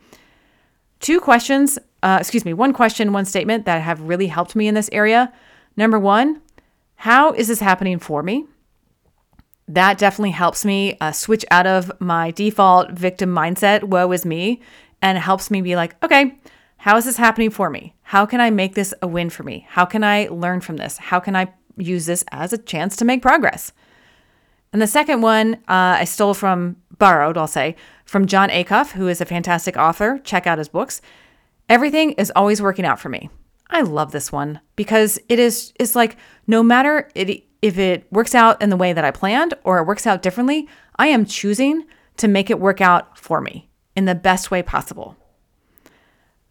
Two 1.00 1.20
questions, 1.20 1.80
uh, 2.04 2.18
excuse 2.20 2.46
me, 2.46 2.54
one 2.54 2.74
question, 2.74 3.14
one 3.14 3.26
statement 3.26 3.66
that 3.66 3.82
have 3.82 4.02
really 4.02 4.28
helped 4.28 4.56
me 4.56 4.68
in 4.68 4.76
this 4.76 4.90
area. 4.92 5.34
Number 5.76 6.00
one, 6.00 6.42
how 6.98 7.32
is 7.32 7.48
this 7.48 7.60
happening 7.60 8.00
for 8.00 8.24
me? 8.24 8.46
That 9.68 9.98
definitely 9.98 10.32
helps 10.32 10.66
me 10.66 10.98
uh, 11.00 11.12
switch 11.12 11.46
out 11.52 11.68
of 11.68 11.92
my 12.00 12.32
default 12.32 12.92
victim 12.92 13.34
mindset, 13.34 13.84
woe 13.84 14.12
is 14.12 14.26
me, 14.26 14.62
and 15.02 15.18
helps 15.18 15.52
me 15.52 15.62
be 15.62 15.76
like, 15.76 16.02
okay, 16.04 16.40
how 16.78 16.98
is 16.98 17.06
this 17.06 17.18
happening 17.18 17.52
for 17.52 17.70
me? 17.70 17.94
How 18.02 18.26
can 18.26 18.42
I 18.42 18.50
make 18.50 18.74
this 18.74 18.96
a 19.02 19.08
win 19.08 19.30
for 19.30 19.44
me? 19.44 19.68
How 19.70 19.86
can 19.86 20.04
I 20.04 20.28
learn 20.32 20.60
from 20.62 20.78
this? 20.78 20.98
How 20.98 21.20
can 21.20 21.36
I 21.36 21.54
use 21.78 22.08
this 22.08 22.24
as 22.32 22.52
a 22.52 22.58
chance 22.58 22.96
to 22.98 23.06
make 23.06 23.22
progress? 23.22 23.74
And 24.74 24.82
the 24.82 24.88
second 24.88 25.22
one 25.22 25.56
uh, 25.68 26.02
I 26.02 26.06
stole 26.06 26.34
from, 26.34 26.78
borrowed, 26.98 27.38
I'll 27.38 27.48
say, 27.48 27.76
from 28.06 28.26
Jon 28.26 28.50
Acuff, 28.50 28.94
who 28.94 29.08
is 29.08 29.22
a 29.22 29.26
fantastic 29.26 29.78
author. 29.78 30.20
Check 30.24 30.48
out 30.48 30.58
his 30.58 30.70
books. 30.70 31.02
Everything 31.70 32.14
is 32.14 32.32
always 32.36 32.62
working 32.62 32.86
out 32.86 33.00
for 33.00 33.10
me. 33.10 33.30
I 33.70 33.82
love 33.82 34.12
this 34.12 34.32
one 34.32 34.62
because 34.76 35.20
it 35.30 35.40
is 35.40 35.74
it's 35.80 35.96
like 35.96 36.18
no 36.46 36.64
matter 36.64 37.10
it, 37.16 37.44
if 37.62 37.78
it 37.78 38.08
works 38.12 38.36
out 38.36 38.62
in 38.62 38.70
the 38.70 38.78
way 38.78 38.94
that 38.94 39.06
I 39.06 39.12
planned 39.12 39.54
or 39.64 39.80
it 39.80 39.88
works 39.88 40.08
out 40.08 40.22
differently, 40.22 40.68
I 40.96 41.08
am 41.08 41.26
choosing 41.26 41.86
to 42.18 42.28
make 42.28 42.50
it 42.50 42.60
work 42.60 42.82
out 42.82 43.18
for 43.18 43.42
me 43.42 43.70
in 43.96 44.06
the 44.06 44.16
best 44.16 44.52
way 44.52 44.62
possible. 44.62 45.18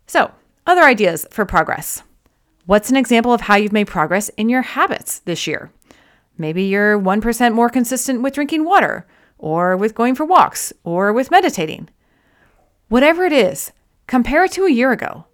So, 0.06 0.32
other 0.66 0.82
ideas 0.82 1.26
for 1.30 1.44
progress. 1.44 2.02
What's 2.66 2.90
an 2.90 2.96
example 2.96 3.32
of 3.32 3.42
how 3.42 3.56
you've 3.56 3.72
made 3.72 3.86
progress 3.86 4.28
in 4.30 4.48
your 4.48 4.62
habits 4.62 5.20
this 5.20 5.46
year? 5.46 5.70
Maybe 6.36 6.64
you're 6.64 6.98
1% 6.98 7.54
more 7.54 7.70
consistent 7.70 8.22
with 8.22 8.34
drinking 8.34 8.64
water, 8.64 9.06
or 9.38 9.76
with 9.76 9.94
going 9.94 10.14
for 10.14 10.24
walks, 10.24 10.72
or 10.84 11.12
with 11.12 11.30
meditating. 11.30 11.88
Whatever 12.88 13.24
it 13.24 13.32
is, 13.32 13.72
compare 14.06 14.44
it 14.44 14.52
to 14.52 14.64
a 14.64 14.70
year 14.70 14.92
ago. 14.92 15.26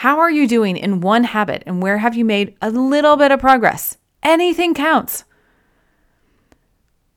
How 0.00 0.18
are 0.18 0.30
you 0.30 0.46
doing 0.46 0.76
in 0.76 1.00
one 1.00 1.24
habit, 1.24 1.62
and 1.64 1.80
where 1.80 1.96
have 1.96 2.14
you 2.14 2.22
made 2.22 2.54
a 2.60 2.68
little 2.68 3.16
bit 3.16 3.32
of 3.32 3.40
progress? 3.40 3.96
Anything 4.22 4.74
counts. 4.74 5.24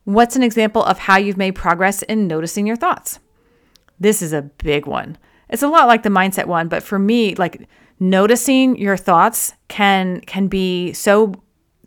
What's 0.06 0.38
an 0.38 0.44
example 0.44 0.82
of 0.84 0.98
how 0.98 1.18
you've 1.18 1.36
made 1.36 1.56
progress 1.56 2.04
in 2.04 2.26
noticing 2.26 2.66
your 2.66 2.78
thoughts? 2.78 3.20
This 4.00 4.22
is 4.22 4.32
a 4.32 4.44
big 4.44 4.86
one. 4.86 5.18
It's 5.50 5.62
a 5.62 5.68
lot 5.68 5.90
like 5.90 6.04
the 6.04 6.10
mindset 6.10 6.46
one, 6.46 6.70
but 6.70 6.82
for 6.82 6.98
me, 6.98 7.36
like 7.36 7.68
noticing 8.00 8.78
your 8.78 8.96
thoughts 8.96 9.56
can 9.68 10.22
can 10.22 10.48
be 10.48 10.94
so 10.94 11.34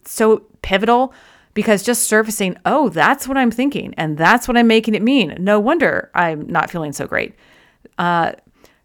so 0.04 0.42
pivotal 0.60 1.14
because 1.54 1.82
just 1.82 2.02
surfacing, 2.02 2.58
oh, 2.66 2.90
that's 2.90 3.26
what 3.26 3.38
I'm 3.38 3.50
thinking 3.50 3.94
and 3.96 4.18
that's 4.18 4.46
what 4.46 4.58
I'm 4.58 4.66
making 4.66 4.94
it 4.94 5.00
mean. 5.00 5.36
No 5.40 5.58
wonder 5.58 6.10
I'm 6.14 6.46
not 6.48 6.70
feeling 6.70 6.92
so 6.92 7.06
great. 7.06 7.34
Uh, 7.96 8.32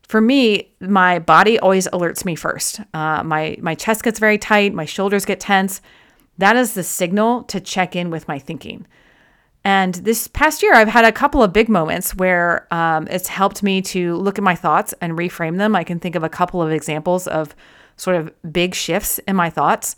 for 0.08 0.22
me, 0.22 0.74
my 0.80 1.20
body 1.20 1.60
always 1.60 1.88
alerts 1.90 2.24
me 2.24 2.36
first. 2.36 2.80
Uh, 2.94 3.24
my 3.24 3.58
my 3.62 3.76
chest 3.76 4.04
gets 4.04 4.20
very 4.20 4.38
tight, 4.38 4.74
my 4.74 4.86
shoulders 4.86 5.26
get 5.26 5.40
tense. 5.40 5.82
That 6.38 6.56
is 6.56 6.74
the 6.74 6.84
signal 6.84 7.44
to 7.44 7.60
check 7.60 7.96
in 7.96 8.10
with 8.10 8.28
my 8.28 8.40
thinking. 8.40 8.88
And 9.64 9.96
this 9.96 10.28
past 10.30 10.64
year, 10.64 10.74
I've 10.74 10.88
had 10.88 11.04
a 11.04 11.12
couple 11.12 11.44
of 11.44 11.52
big 11.52 11.68
moments 11.68 12.16
where 12.16 12.74
um, 12.74 13.06
it's 13.10 13.28
helped 13.28 13.64
me 13.64 13.82
to 13.82 14.16
look 14.16 14.38
at 14.38 14.44
my 14.44 14.56
thoughts 14.56 14.94
and 15.02 15.18
reframe 15.18 15.58
them. 15.58 15.76
I 15.76 15.84
can 15.84 16.00
think 16.00 16.16
of 16.16 16.24
a 16.24 16.30
couple 16.30 16.62
of 16.62 16.72
examples 16.72 17.28
of 17.28 17.54
sort 17.98 18.16
of 18.16 18.32
big 18.50 18.76
shifts 18.76 19.20
in 19.28 19.36
my 19.36 19.50
thoughts. 19.50 19.98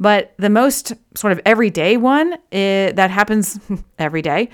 But 0.00 0.34
the 0.38 0.50
most 0.50 0.92
sort 1.14 1.32
of 1.32 1.40
everyday 1.46 1.96
one 1.96 2.36
is, 2.50 2.94
that 2.94 3.10
happens 3.10 3.60
every 3.98 4.22
day 4.22 4.48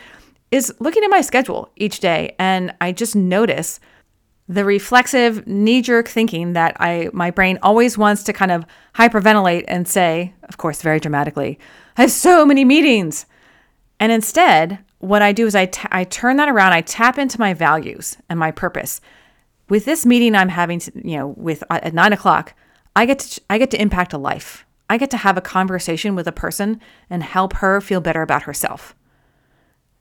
is 0.50 0.74
looking 0.80 1.02
at 1.02 1.08
my 1.08 1.22
schedule 1.22 1.70
each 1.76 2.00
day. 2.00 2.36
And 2.38 2.74
I 2.80 2.92
just 2.92 3.16
notice 3.16 3.80
the 4.48 4.64
reflexive 4.64 5.46
knee-jerk 5.46 6.08
thinking 6.08 6.52
that 6.52 6.76
I 6.80 7.08
my 7.12 7.30
brain 7.30 7.58
always 7.62 7.96
wants 7.96 8.22
to 8.24 8.32
kind 8.32 8.50
of 8.50 8.64
hyperventilate 8.94 9.64
and 9.68 9.86
say, 9.86 10.34
of 10.44 10.56
course, 10.58 10.82
very 10.82 11.00
dramatically, 11.00 11.58
I 11.96 12.02
have 12.02 12.10
so 12.10 12.44
many 12.44 12.64
meetings. 12.64 13.26
And 14.00 14.10
instead, 14.10 14.78
what 14.98 15.22
I 15.22 15.32
do 15.32 15.46
is 15.46 15.54
I, 15.54 15.66
t- 15.66 15.88
I 15.92 16.04
turn 16.04 16.36
that 16.36 16.48
around, 16.48 16.72
I 16.72 16.80
tap 16.80 17.18
into 17.18 17.38
my 17.38 17.54
values 17.54 18.16
and 18.28 18.38
my 18.38 18.50
purpose. 18.50 19.00
With 19.68 19.84
this 19.84 20.04
meeting 20.04 20.34
I'm 20.34 20.48
having, 20.48 20.80
to, 20.80 20.92
you 20.94 21.16
know, 21.16 21.28
with 21.28 21.62
uh, 21.70 21.80
at 21.82 21.94
nine 21.94 22.12
o'clock, 22.12 22.54
I 22.94 23.06
get 23.06 23.20
to 23.20 23.40
I 23.48 23.58
get 23.58 23.70
to 23.70 23.80
impact 23.80 24.12
a 24.12 24.18
life. 24.18 24.66
I 24.90 24.98
get 24.98 25.10
to 25.12 25.16
have 25.16 25.38
a 25.38 25.40
conversation 25.40 26.14
with 26.14 26.26
a 26.26 26.32
person 26.32 26.80
and 27.08 27.22
help 27.22 27.54
her 27.54 27.80
feel 27.80 28.00
better 28.00 28.22
about 28.22 28.42
herself. 28.42 28.94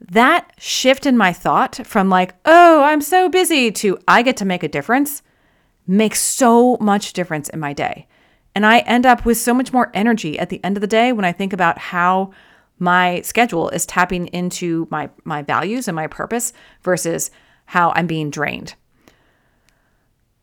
That 0.09 0.51
shift 0.57 1.05
in 1.05 1.15
my 1.15 1.31
thought 1.31 1.85
from 1.85 2.09
like, 2.09 2.33
oh, 2.45 2.83
I'm 2.83 3.01
so 3.01 3.29
busy 3.29 3.71
to 3.71 3.99
I 4.07 4.23
get 4.23 4.35
to 4.37 4.45
make 4.45 4.63
a 4.63 4.67
difference 4.67 5.21
makes 5.85 6.21
so 6.21 6.77
much 6.79 7.13
difference 7.13 7.49
in 7.49 7.59
my 7.59 7.73
day. 7.73 8.07
And 8.55 8.65
I 8.65 8.79
end 8.79 9.05
up 9.05 9.25
with 9.25 9.37
so 9.37 9.53
much 9.53 9.71
more 9.71 9.91
energy 9.93 10.37
at 10.37 10.49
the 10.49 10.63
end 10.63 10.75
of 10.75 10.81
the 10.81 10.87
day 10.87 11.13
when 11.13 11.25
I 11.25 11.31
think 11.31 11.53
about 11.53 11.77
how 11.77 12.31
my 12.79 13.21
schedule 13.21 13.69
is 13.69 13.85
tapping 13.85 14.27
into 14.27 14.87
my 14.89 15.09
my 15.23 15.43
values 15.43 15.87
and 15.87 15.95
my 15.95 16.07
purpose 16.07 16.51
versus 16.81 17.29
how 17.65 17.93
I'm 17.95 18.07
being 18.07 18.31
drained. 18.31 18.73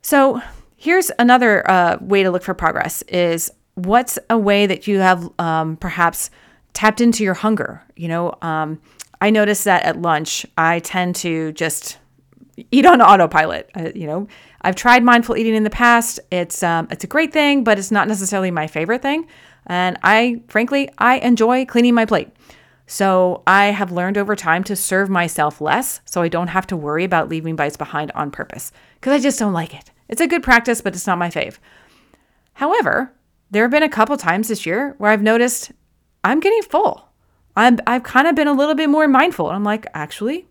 So, 0.03 0.41
here's 0.77 1.11
another 1.19 1.69
uh, 1.69 1.99
way 2.01 2.23
to 2.23 2.31
look 2.31 2.45
for 2.45 2.55
progress 2.55 3.03
is 3.03 3.51
what's 3.75 4.19
a 4.31 4.39
way 4.39 4.67
that 4.67 4.87
you 4.87 5.01
have 5.01 5.29
um, 5.39 5.77
perhaps 5.77 6.31
tapped 6.73 7.01
into 7.01 7.25
your 7.25 7.35
hunger? 7.35 7.83
You 7.97 8.09
know, 8.09 8.35
um, 8.41 8.81
I 9.21 9.31
notice 9.31 9.65
that 9.65 9.83
at 9.85 10.01
lunch, 10.01 10.47
I 10.57 10.81
tend 10.81 11.17
to 11.17 11.53
just 11.53 11.99
eat 12.71 12.87
on 12.87 13.01
autopilot. 13.01 13.71
You 13.95 14.07
know, 14.07 14.29
I've 14.63 14.77
tried 14.77 15.03
mindful 15.03 15.37
eating 15.37 15.55
in 15.55 15.65
the 15.65 15.71
past. 15.71 16.21
It's 16.31 16.63
um, 16.63 16.89
it's 16.91 17.05
a 17.05 17.09
great 17.09 17.33
thing, 17.33 17.65
but 17.65 17.79
it's 17.79 17.91
not 17.91 18.09
necessarily 18.09 18.51
my 18.51 18.67
favorite 18.67 19.03
thing. 19.03 19.27
And 19.67 19.99
I, 20.03 20.43
frankly, 20.49 20.89
I 20.99 21.19
enjoy 21.19 21.67
cleaning 21.67 21.95
my 21.95 22.07
plate. 22.07 22.31
So 22.87 23.43
I 23.47 23.67
have 23.67 23.93
learned 23.93 24.17
over 24.17 24.35
time 24.35 24.65
to 24.65 24.75
serve 24.75 25.11
myself 25.11 25.61
less, 25.61 26.01
so 26.07 26.23
I 26.23 26.29
don't 26.29 26.49
have 26.49 26.67
to 26.69 26.77
worry 26.77 27.05
about 27.05 27.29
leaving 27.29 27.55
bites 27.55 27.77
behind 27.77 28.11
on 28.13 28.31
purpose 28.31 28.73
because 28.95 29.13
I 29.13 29.19
just 29.19 29.39
don't 29.39 29.53
like 29.53 29.75
it. 29.75 29.91
It's 30.09 30.23
a 30.23 30.27
good 30.27 30.43
practice, 30.43 30.81
but 30.81 30.95
it's 30.95 31.07
not 31.07 31.19
my 31.19 31.29
fave. 31.29 31.59
However, 32.55 33.13
there 33.51 33.63
have 33.63 33.71
been 33.71 33.83
a 33.83 33.91
couple 33.91 34.17
times 34.17 34.49
this 34.49 34.65
year 34.65 34.95
where 34.97 35.11
I've 35.11 35.23
noticed 35.23 35.71
I'm 36.25 36.41
getting 36.41 36.63
full. 36.63 37.08
I'm, 37.59 37.81
I've 37.89 38.05
kind 38.05 38.29
of 38.29 38.37
been 38.37 38.47
a 38.47 38.53
little 38.53 38.77
bit 38.77 38.89
more 38.89 39.09
mindful. 39.09 39.51
I'm 39.51 39.65
like, 39.65 39.85
actually, 39.93 40.47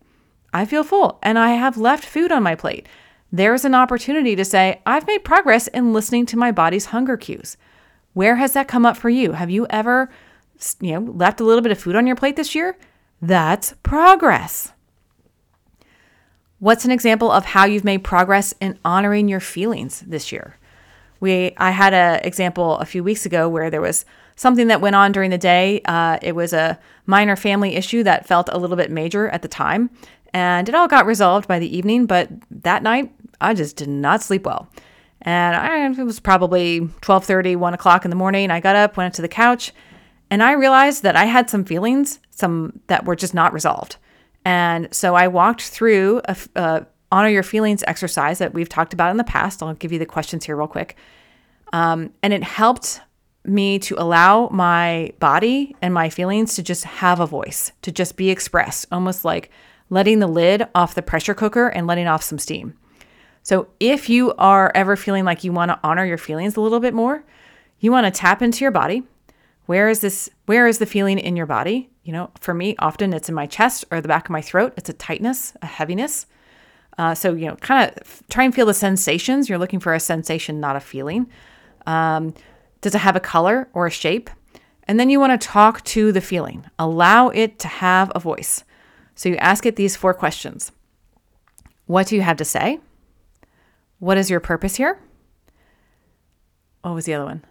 I 0.52 0.66
feel 0.66 0.84
full 0.84 1.18
and 1.22 1.38
I 1.38 1.52
have 1.52 1.78
left 1.78 2.04
food 2.04 2.30
on 2.30 2.42
my 2.42 2.54
plate. 2.54 2.86
There's 3.32 3.64
an 3.64 3.74
opportunity 3.74 4.36
to 4.36 4.44
say, 4.44 4.82
I've 4.84 5.06
made 5.06 5.24
progress 5.24 5.68
in 5.68 5.94
listening 5.94 6.26
to 6.26 6.36
my 6.36 6.52
body's 6.52 6.86
hunger 6.86 7.16
cues. 7.16 7.56
Where 8.12 8.36
has 8.36 8.52
that 8.52 8.68
come 8.68 8.84
up 8.84 8.98
for 8.98 9.08
you? 9.08 9.32
Have 9.32 9.48
you 9.48 9.66
ever, 9.70 10.10
you 10.80 10.92
know, 10.92 11.10
left 11.12 11.40
a 11.40 11.44
little 11.44 11.62
bit 11.62 11.72
of 11.72 11.78
food 11.78 11.96
on 11.96 12.06
your 12.06 12.16
plate 12.16 12.36
this 12.36 12.54
year? 12.54 12.76
That's 13.22 13.74
progress. 13.82 14.72
What's 16.58 16.84
an 16.84 16.90
example 16.90 17.30
of 17.30 17.46
how 17.46 17.64
you've 17.64 17.84
made 17.84 18.04
progress 18.04 18.52
in 18.60 18.78
honoring 18.84 19.28
your 19.28 19.40
feelings 19.40 20.00
this 20.06 20.30
year? 20.30 20.58
We 21.20 21.54
I 21.56 21.70
had 21.70 21.94
an 21.94 22.20
example 22.24 22.78
a 22.78 22.84
few 22.84 23.02
weeks 23.02 23.26
ago 23.26 23.48
where 23.48 23.70
there 23.70 23.80
was 23.80 24.04
something 24.36 24.68
that 24.68 24.80
went 24.80 24.96
on 24.96 25.12
during 25.12 25.30
the 25.30 25.38
day. 25.38 25.80
Uh, 25.84 26.18
it 26.22 26.34
was 26.34 26.52
a 26.52 26.78
minor 27.06 27.36
family 27.36 27.74
issue 27.74 28.02
that 28.04 28.26
felt 28.26 28.48
a 28.52 28.58
little 28.58 28.76
bit 28.76 28.90
major 28.90 29.28
at 29.28 29.42
the 29.42 29.48
time, 29.48 29.90
and 30.32 30.68
it 30.68 30.74
all 30.74 30.88
got 30.88 31.06
resolved 31.06 31.48
by 31.48 31.58
the 31.58 31.76
evening. 31.76 32.06
But 32.06 32.30
that 32.50 32.82
night, 32.82 33.12
I 33.40 33.54
just 33.54 33.76
did 33.76 33.88
not 33.88 34.22
sleep 34.22 34.46
well. 34.46 34.68
And 35.22 35.56
I, 35.56 35.86
it 35.90 36.04
was 36.04 36.20
probably 36.20 36.80
12:30, 36.80 37.56
1 37.56 37.74
o'clock 37.74 38.04
in 38.04 38.10
the 38.10 38.16
morning. 38.16 38.50
I 38.50 38.60
got 38.60 38.76
up, 38.76 38.96
went 38.96 39.14
to 39.14 39.22
the 39.22 39.28
couch, 39.28 39.72
and 40.30 40.42
I 40.42 40.52
realized 40.52 41.02
that 41.02 41.16
I 41.16 41.24
had 41.24 41.50
some 41.50 41.64
feelings, 41.64 42.20
some 42.30 42.80
that 42.86 43.04
were 43.04 43.16
just 43.16 43.34
not 43.34 43.52
resolved. 43.52 43.96
And 44.44 44.88
so 44.94 45.14
I 45.14 45.28
walked 45.28 45.62
through 45.62 46.22
a, 46.24 46.36
a 46.54 46.86
honor 47.10 47.28
your 47.28 47.42
feelings 47.42 47.82
exercise 47.86 48.38
that 48.38 48.54
we've 48.54 48.68
talked 48.68 48.92
about 48.92 49.10
in 49.10 49.16
the 49.16 49.24
past. 49.24 49.62
I'll 49.62 49.74
give 49.74 49.92
you 49.92 49.98
the 49.98 50.06
questions 50.06 50.44
here 50.44 50.56
real 50.56 50.66
quick. 50.66 50.96
Um, 51.72 52.12
and 52.22 52.32
it 52.32 52.42
helped 52.42 53.00
me 53.44 53.78
to 53.78 53.94
allow 53.98 54.48
my 54.50 55.12
body 55.18 55.74
and 55.80 55.94
my 55.94 56.10
feelings 56.10 56.54
to 56.56 56.62
just 56.62 56.84
have 56.84 57.20
a 57.20 57.26
voice, 57.26 57.72
to 57.82 57.92
just 57.92 58.16
be 58.16 58.30
expressed, 58.30 58.86
almost 58.92 59.24
like 59.24 59.50
letting 59.90 60.18
the 60.18 60.26
lid 60.26 60.66
off 60.74 60.94
the 60.94 61.02
pressure 61.02 61.34
cooker 61.34 61.68
and 61.68 61.86
letting 61.86 62.06
off 62.06 62.22
some 62.22 62.38
steam. 62.38 62.74
So, 63.42 63.68
if 63.80 64.10
you 64.10 64.34
are 64.34 64.70
ever 64.74 64.96
feeling 64.96 65.24
like 65.24 65.44
you 65.44 65.52
want 65.52 65.70
to 65.70 65.80
honor 65.82 66.04
your 66.04 66.18
feelings 66.18 66.56
a 66.56 66.60
little 66.60 66.80
bit 66.80 66.92
more, 66.92 67.24
you 67.80 67.90
want 67.90 68.04
to 68.04 68.10
tap 68.10 68.42
into 68.42 68.64
your 68.64 68.70
body. 68.70 69.04
Where 69.64 69.88
is 69.88 70.00
this? 70.00 70.28
Where 70.46 70.66
is 70.66 70.78
the 70.78 70.86
feeling 70.86 71.18
in 71.18 71.36
your 71.36 71.46
body? 71.46 71.88
You 72.02 72.12
know, 72.12 72.30
for 72.40 72.52
me, 72.52 72.74
often 72.78 73.14
it's 73.14 73.28
in 73.28 73.34
my 73.34 73.46
chest 73.46 73.84
or 73.90 74.00
the 74.00 74.08
back 74.08 74.26
of 74.26 74.30
my 74.30 74.42
throat. 74.42 74.74
It's 74.76 74.90
a 74.90 74.94
tightness, 74.94 75.54
a 75.62 75.66
heaviness. 75.66 76.26
Uh, 76.98 77.14
so, 77.14 77.32
you 77.32 77.46
know, 77.46 77.54
kind 77.56 77.92
of 77.96 78.22
try 78.28 78.44
and 78.44 78.54
feel 78.54 78.66
the 78.66 78.74
sensations. 78.74 79.48
You're 79.48 79.58
looking 79.58 79.80
for 79.80 79.94
a 79.94 80.00
sensation, 80.00 80.60
not 80.60 80.76
a 80.76 80.80
feeling. 80.80 81.30
Um, 81.86 82.34
does 82.80 82.94
it 82.94 82.98
have 82.98 83.16
a 83.16 83.20
color 83.20 83.68
or 83.72 83.86
a 83.86 83.90
shape? 83.90 84.28
And 84.88 84.98
then 84.98 85.08
you 85.08 85.20
want 85.20 85.40
to 85.40 85.46
talk 85.46 85.84
to 85.84 86.12
the 86.12 86.20
feeling, 86.20 86.64
allow 86.78 87.28
it 87.28 87.58
to 87.60 87.68
have 87.68 88.10
a 88.14 88.20
voice. 88.20 88.64
So 89.14 89.28
you 89.28 89.36
ask 89.36 89.66
it 89.66 89.76
these 89.76 89.96
four 89.96 90.14
questions 90.14 90.72
What 91.86 92.06
do 92.06 92.16
you 92.16 92.22
have 92.22 92.36
to 92.38 92.44
say? 92.44 92.80
What 93.98 94.18
is 94.18 94.30
your 94.30 94.40
purpose 94.40 94.76
here? 94.76 94.98
What 96.82 96.94
was 96.94 97.04
the 97.04 97.14
other 97.14 97.24
one? 97.24 97.44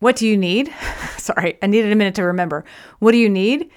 What 0.00 0.16
do 0.16 0.26
you 0.26 0.36
need? 0.36 0.72
Sorry, 1.16 1.58
I 1.62 1.66
needed 1.66 1.92
a 1.92 1.96
minute 1.96 2.16
to 2.16 2.24
remember. 2.24 2.64
What 2.98 3.12
do 3.12 3.18
you 3.18 3.28
need? 3.28 3.70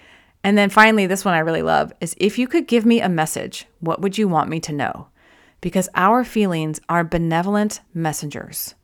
And 0.43 0.58
then 0.58 0.69
finally, 0.69 1.06
this 1.06 1.25
one 1.25 1.34
I 1.34 1.39
really 1.39 1.62
love 1.62 1.91
is 1.99 2.15
if 2.17 2.38
you 2.38 2.47
could 2.47 2.67
give 2.67 2.86
me 2.86 3.02
a 3.02 3.10
message, 3.10 3.65
what 3.80 4.02
would 4.02 4.17
you 4.17 4.28
want 4.28 4.49
me 4.49 4.60
to 4.62 4.73
know? 4.73 5.08
Because 5.62 5.89
our 5.95 6.23
feelings 6.23 6.80
are 6.88 7.04
benevolent 7.04 7.82
messengers. 7.93 8.75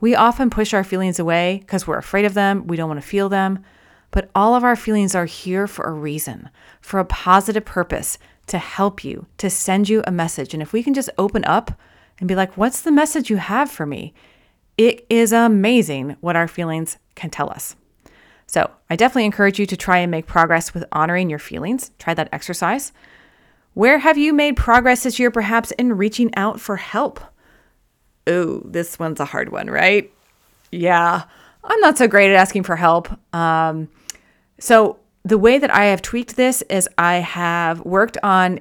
We 0.00 0.14
often 0.14 0.50
push 0.50 0.74
our 0.74 0.84
feelings 0.84 1.18
away 1.18 1.58
because 1.60 1.86
we're 1.86 1.98
afraid 1.98 2.24
of 2.24 2.34
them, 2.34 2.66
we 2.66 2.76
don't 2.76 2.88
want 2.88 3.00
to 3.00 3.06
feel 3.06 3.28
them. 3.28 3.64
But 4.10 4.30
all 4.34 4.54
of 4.54 4.64
our 4.64 4.76
feelings 4.76 5.14
are 5.14 5.24
here 5.24 5.66
for 5.66 5.84
a 5.84 5.92
reason, 5.92 6.50
for 6.80 7.00
a 7.00 7.04
positive 7.04 7.64
purpose, 7.64 8.18
to 8.46 8.58
help 8.58 9.02
you, 9.02 9.26
to 9.38 9.48
send 9.48 9.88
you 9.88 10.02
a 10.06 10.12
message. 10.12 10.52
And 10.52 10.62
if 10.62 10.72
we 10.72 10.82
can 10.82 10.94
just 10.94 11.10
open 11.18 11.44
up 11.44 11.80
and 12.18 12.28
be 12.28 12.34
like, 12.34 12.56
what's 12.56 12.82
the 12.82 12.92
message 12.92 13.30
you 13.30 13.38
have 13.38 13.70
for 13.70 13.86
me? 13.86 14.14
It 14.76 15.06
is 15.08 15.32
amazing 15.32 16.16
what 16.20 16.36
our 16.36 16.48
feelings 16.48 16.98
can 17.14 17.30
tell 17.30 17.50
us. 17.50 17.76
So, 18.46 18.70
I 18.90 18.96
definitely 18.96 19.24
encourage 19.24 19.58
you 19.58 19.66
to 19.66 19.76
try 19.76 19.98
and 19.98 20.10
make 20.10 20.26
progress 20.26 20.74
with 20.74 20.84
honoring 20.92 21.30
your 21.30 21.38
feelings. 21.38 21.90
Try 21.98 22.14
that 22.14 22.28
exercise. 22.32 22.92
Where 23.74 23.98
have 23.98 24.16
you 24.16 24.32
made 24.32 24.56
progress 24.56 25.02
this 25.02 25.18
year, 25.18 25.30
perhaps 25.30 25.72
in 25.72 25.96
reaching 25.96 26.32
out 26.36 26.60
for 26.60 26.76
help? 26.76 27.20
Oh, 28.26 28.60
this 28.64 28.98
one's 28.98 29.20
a 29.20 29.24
hard 29.24 29.50
one, 29.50 29.68
right? 29.68 30.12
Yeah, 30.70 31.24
I'm 31.64 31.80
not 31.80 31.98
so 31.98 32.06
great 32.06 32.30
at 32.30 32.36
asking 32.36 32.62
for 32.62 32.76
help. 32.76 33.08
Um, 33.34 33.88
so, 34.58 34.98
the 35.24 35.38
way 35.38 35.58
that 35.58 35.74
I 35.74 35.86
have 35.86 36.02
tweaked 36.02 36.36
this 36.36 36.62
is 36.62 36.88
I 36.98 37.16
have 37.16 37.80
worked 37.80 38.18
on 38.22 38.60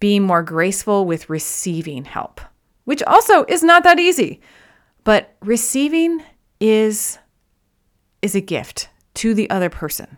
being 0.00 0.22
more 0.22 0.42
graceful 0.42 1.04
with 1.04 1.28
receiving 1.28 2.04
help, 2.04 2.40
which 2.84 3.02
also 3.02 3.44
is 3.44 3.62
not 3.62 3.84
that 3.84 3.98
easy. 3.98 4.40
But 5.04 5.34
receiving 5.40 6.22
is 6.60 7.18
is 8.20 8.34
a 8.34 8.40
gift 8.40 8.88
to 9.18 9.34
the 9.34 9.50
other 9.50 9.68
person. 9.68 10.16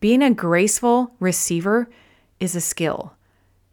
Being 0.00 0.22
a 0.22 0.34
graceful 0.34 1.12
receiver 1.18 1.88
is 2.38 2.54
a 2.54 2.60
skill, 2.60 3.14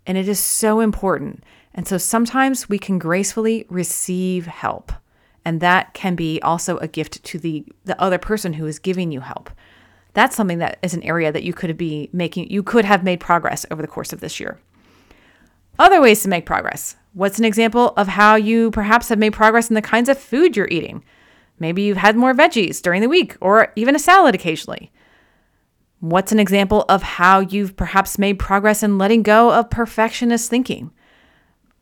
and 0.08 0.18
it 0.18 0.30
is 0.30 0.40
so 0.40 0.80
important. 0.80 1.44
And 1.74 1.86
so 1.86 1.98
sometimes 1.98 2.70
we 2.70 2.80
can 2.80 2.98
gracefully 2.98 3.66
receive 3.70 4.48
help, 4.48 4.94
and 5.44 5.60
that 5.60 5.94
can 5.94 6.16
be 6.16 6.42
also 6.42 6.78
a 6.78 6.88
gift 6.88 7.22
to 7.26 7.38
the, 7.38 7.66
the 7.84 8.02
other 8.02 8.18
person 8.18 8.54
who 8.54 8.66
is 8.66 8.80
giving 8.80 9.12
you 9.12 9.20
help. 9.20 9.52
That's 10.14 10.38
something 10.38 10.60
that 10.60 10.80
is 10.82 10.94
an 10.94 11.04
area 11.04 11.34
that 11.34 11.44
you 11.44 11.54
could 11.54 11.76
be 11.76 12.10
making, 12.14 12.50
you 12.50 12.64
could 12.64 12.86
have 12.86 13.04
made 13.04 13.20
progress 13.20 13.66
over 13.70 13.82
the 13.82 13.90
course 13.90 14.14
of 14.14 14.22
this 14.22 14.40
year. 14.40 14.58
Other 15.78 16.00
ways 16.00 16.24
to 16.24 16.30
make 16.30 16.46
progress. 16.46 16.96
What's 17.12 17.40
an 17.40 17.46
example 17.46 17.90
of 17.98 18.08
how 18.08 18.36
you 18.36 18.72
perhaps 18.72 19.10
have 19.10 19.20
made 19.20 19.34
progress 19.34 19.70
in 19.70 19.74
the 19.74 19.82
kinds 19.82 20.08
of 20.08 20.18
food 20.18 20.56
you're 20.56 20.70
eating? 20.72 21.04
Maybe 21.60 21.84
you've 21.84 21.98
had 21.98 22.16
more 22.16 22.34
veggies 22.34 22.82
during 22.82 23.02
the 23.02 23.10
week 23.10 23.38
or 23.40 23.72
even 23.76 23.96
a 23.96 24.00
salad 24.00 24.36
occasionally. 24.36 24.92
What's 26.00 26.32
an 26.32 26.40
example 26.40 26.86
of 26.90 27.02
how 27.02 27.40
you've 27.40 27.76
perhaps 27.76 28.20
made 28.20 28.38
progress 28.38 28.84
in 28.84 28.98
letting 28.98 29.24
go 29.24 29.52
of 29.52 29.70
perfectionist 29.70 30.50
thinking? 30.50 30.92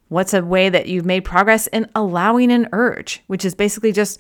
What's 0.10 0.34
a 0.34 0.44
way 0.44 0.70
that 0.70 0.88
you've 0.88 1.06
made 1.06 1.26
progress 1.26 1.68
in 1.68 1.90
allowing 1.96 2.52
an 2.52 2.70
urge, 2.72 3.24
which 3.28 3.44
is 3.44 3.56
basically 3.56 3.92
just 3.92 4.20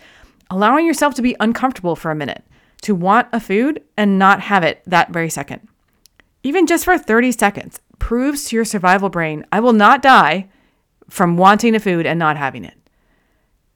allowing 0.49 0.87
yourself 0.87 1.13
to 1.15 1.21
be 1.21 1.35
uncomfortable 1.39 1.95
for 1.95 2.09
a 2.09 2.15
minute, 2.15 2.43
to 2.81 2.95
want 2.95 3.27
a 3.31 3.39
food 3.39 3.83
and 3.95 4.17
not 4.17 4.41
have 4.41 4.63
it 4.63 4.81
that 4.87 5.11
very 5.11 5.29
second? 5.29 5.67
Even 6.41 6.65
just 6.65 6.83
for 6.83 6.97
30 6.97 7.31
seconds 7.31 7.79
proves 7.99 8.45
to 8.45 8.55
your 8.55 8.65
survival 8.65 9.09
brain, 9.09 9.45
I 9.51 9.59
will 9.59 9.71
not 9.71 10.01
die 10.01 10.49
from 11.09 11.37
wanting 11.37 11.75
a 11.75 11.79
food 11.79 12.05
and 12.05 12.17
not 12.17 12.37
having 12.37 12.65
it. 12.65 12.75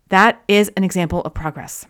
That 0.09 0.41
is 0.47 0.71
an 0.77 0.83
example 0.83 1.21
of 1.21 1.33
progress. 1.33 1.85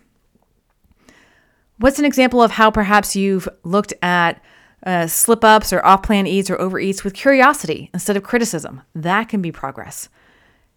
What's 1.78 1.98
an 1.98 2.04
example 2.04 2.42
of 2.42 2.52
how 2.52 2.70
perhaps 2.70 3.14
you've 3.14 3.48
looked 3.62 3.94
at 4.02 4.42
uh, 4.84 5.06
slip 5.06 5.44
ups 5.44 5.72
or 5.72 5.84
off 5.84 6.02
plan 6.02 6.26
eats 6.26 6.50
or 6.50 6.56
overeats 6.56 7.04
with 7.04 7.14
curiosity 7.14 7.90
instead 7.94 8.16
of 8.16 8.22
criticism? 8.24 8.82
That 8.94 9.28
can 9.28 9.40
be 9.40 9.52
progress. 9.52 10.08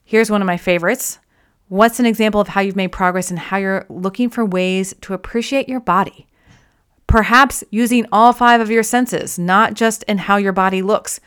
Here's 0.04 0.30
one 0.30 0.42
of 0.42 0.46
my 0.46 0.58
favorites. 0.58 1.20
What's 1.70 2.00
an 2.00 2.06
example 2.06 2.42
of 2.42 2.50
how 2.50 2.62
you've 2.62 2.76
made 2.76 2.92
progress 2.92 3.32
and 3.32 3.40
how 3.40 3.58
you're 3.58 3.86
looking 3.90 4.30
for 4.30 4.46
ways 4.46 4.94
to 5.02 5.14
appreciate 5.14 5.70
your 5.70 5.80
body? 5.80 6.28
Perhaps 7.08 7.64
using 7.72 8.06
all 8.12 8.34
five 8.34 8.62
of 8.62 8.70
your 8.70 8.84
senses, 8.84 9.40
not 9.40 9.74
just 9.74 10.04
in 10.04 10.18
how 10.18 10.38
your 10.38 10.54
body 10.54 10.82
looks. 10.82 11.20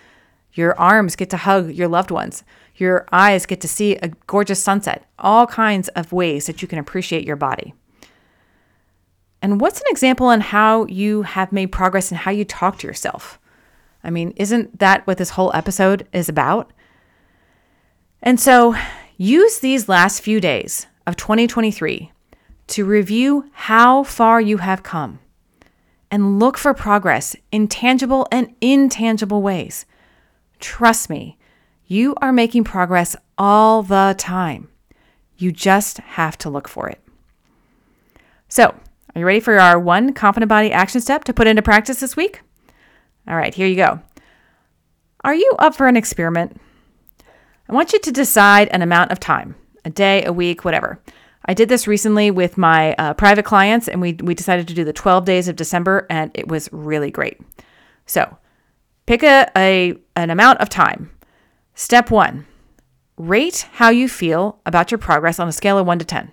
Your 0.52 0.78
arms 0.78 1.16
get 1.16 1.30
to 1.30 1.36
hug 1.36 1.72
your 1.72 1.88
loved 1.88 2.10
ones. 2.10 2.44
Your 2.76 3.06
eyes 3.12 3.46
get 3.46 3.60
to 3.60 3.68
see 3.68 3.96
a 3.96 4.08
gorgeous 4.26 4.62
sunset. 4.62 5.04
All 5.18 5.46
kinds 5.46 5.88
of 5.88 6.12
ways 6.12 6.46
that 6.46 6.62
you 6.62 6.68
can 6.68 6.78
appreciate 6.78 7.24
your 7.24 7.36
body. 7.36 7.74
And 9.40 9.60
what's 9.60 9.80
an 9.80 9.86
example 9.90 10.28
on 10.28 10.40
how 10.40 10.86
you 10.86 11.22
have 11.22 11.52
made 11.52 11.70
progress 11.70 12.10
and 12.10 12.18
how 12.18 12.30
you 12.30 12.44
talk 12.44 12.78
to 12.78 12.86
yourself? 12.86 13.38
I 14.02 14.10
mean, 14.10 14.32
isn't 14.36 14.78
that 14.78 15.06
what 15.06 15.18
this 15.18 15.30
whole 15.30 15.50
episode 15.54 16.06
is 16.12 16.28
about? 16.28 16.72
And 18.22 18.40
so 18.40 18.74
use 19.16 19.58
these 19.58 19.88
last 19.88 20.20
few 20.20 20.40
days 20.40 20.86
of 21.06 21.16
2023 21.16 22.10
to 22.66 22.84
review 22.84 23.50
how 23.52 24.02
far 24.02 24.40
you 24.40 24.58
have 24.58 24.82
come 24.82 25.20
and 26.10 26.38
look 26.38 26.56
for 26.56 26.72
progress 26.72 27.36
in 27.52 27.68
tangible 27.68 28.26
and 28.32 28.54
intangible 28.60 29.42
ways. 29.42 29.84
Trust 30.58 31.10
me, 31.10 31.36
you 31.86 32.14
are 32.20 32.32
making 32.32 32.64
progress 32.64 33.16
all 33.36 33.82
the 33.82 34.14
time. 34.18 34.68
You 35.36 35.52
just 35.52 35.98
have 35.98 36.38
to 36.38 36.50
look 36.50 36.68
for 36.68 36.88
it. 36.88 37.00
So, 38.48 38.64
are 38.64 39.18
you 39.18 39.26
ready 39.26 39.40
for 39.40 39.58
our 39.58 39.78
one 39.78 40.12
confident 40.12 40.48
body 40.48 40.72
action 40.72 41.00
step 41.00 41.24
to 41.24 41.34
put 41.34 41.46
into 41.46 41.62
practice 41.62 42.00
this 42.00 42.16
week? 42.16 42.40
All 43.28 43.36
right, 43.36 43.54
here 43.54 43.66
you 43.66 43.76
go. 43.76 44.00
Are 45.22 45.34
you 45.34 45.54
up 45.58 45.74
for 45.74 45.86
an 45.86 45.96
experiment? 45.96 46.60
I 47.68 47.72
want 47.72 47.92
you 47.92 47.98
to 48.00 48.12
decide 48.12 48.68
an 48.68 48.82
amount 48.82 49.10
of 49.12 49.20
time 49.20 49.54
a 49.84 49.90
day, 49.90 50.24
a 50.24 50.32
week, 50.32 50.64
whatever 50.64 51.00
I 51.46 51.54
did 51.54 51.68
this 51.68 51.86
recently 51.86 52.30
with 52.30 52.56
my 52.56 52.94
uh, 52.94 53.14
private 53.14 53.44
clients, 53.44 53.86
and 53.86 54.00
we, 54.00 54.14
we 54.14 54.34
decided 54.34 54.66
to 54.68 54.74
do 54.74 54.84
the 54.84 54.92
12 54.92 55.24
days 55.24 55.48
of 55.48 55.56
December, 55.56 56.06
and 56.08 56.30
it 56.34 56.48
was 56.48 56.70
really 56.72 57.10
great. 57.10 57.38
So 58.06 58.36
pick 59.06 59.22
a, 59.22 59.46
a, 59.56 59.94
an 60.16 60.30
amount 60.30 60.60
of 60.60 60.70
time. 60.70 61.10
Step 61.74 62.10
one 62.10 62.46
rate 63.16 63.66
how 63.74 63.90
you 63.90 64.08
feel 64.08 64.60
about 64.66 64.90
your 64.90 64.98
progress 64.98 65.38
on 65.38 65.48
a 65.48 65.52
scale 65.52 65.78
of 65.78 65.86
1 65.86 65.98
to 66.00 66.04
10. 66.04 66.32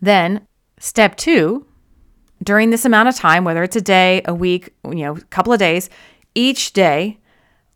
Then, 0.00 0.46
step 0.78 1.16
two, 1.16 1.66
during 2.42 2.70
this 2.70 2.84
amount 2.84 3.08
of 3.08 3.16
time, 3.16 3.44
whether 3.44 3.62
it's 3.62 3.76
a 3.76 3.80
day, 3.80 4.22
a 4.24 4.34
week, 4.34 4.74
you 4.84 4.96
know, 4.96 5.16
a 5.16 5.20
couple 5.22 5.52
of 5.52 5.58
days, 5.58 5.90
each 6.34 6.72
day, 6.72 7.18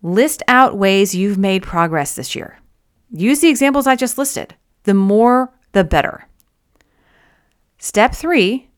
list 0.02 0.42
out 0.48 0.76
ways 0.76 1.14
you've 1.14 1.38
made 1.38 1.62
progress 1.62 2.14
this 2.14 2.34
year. 2.34 2.58
Use 3.10 3.40
the 3.40 3.48
examples 3.48 3.86
I 3.86 3.96
just 3.96 4.18
listed. 4.18 4.54
The 4.84 4.94
more 4.94 5.52
the 5.72 5.84
better. 5.84 6.26
Step 7.78 8.14
three, 8.14 8.70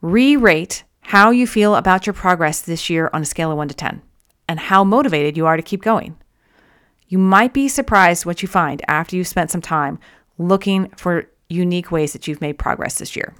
re 0.00 0.36
rate 0.36 0.84
how 1.00 1.30
you 1.30 1.46
feel 1.46 1.74
about 1.74 2.06
your 2.06 2.14
progress 2.14 2.60
this 2.60 2.90
year 2.90 3.10
on 3.12 3.22
a 3.22 3.26
scale 3.26 3.50
of 3.50 3.56
1 3.56 3.68
to 3.68 3.74
10 3.74 4.02
and 4.48 4.60
how 4.60 4.84
motivated 4.84 5.36
you 5.36 5.46
are 5.46 5.56
to 5.56 5.62
keep 5.62 5.82
going. 5.82 6.16
You 7.10 7.18
might 7.18 7.52
be 7.52 7.66
surprised 7.66 8.24
what 8.24 8.40
you 8.40 8.46
find 8.46 8.80
after 8.86 9.16
you've 9.16 9.26
spent 9.26 9.50
some 9.50 9.60
time 9.60 9.98
looking 10.38 10.88
for 10.90 11.28
unique 11.48 11.90
ways 11.90 12.12
that 12.12 12.28
you've 12.28 12.40
made 12.40 12.56
progress 12.56 12.98
this 13.00 13.16
year. 13.16 13.34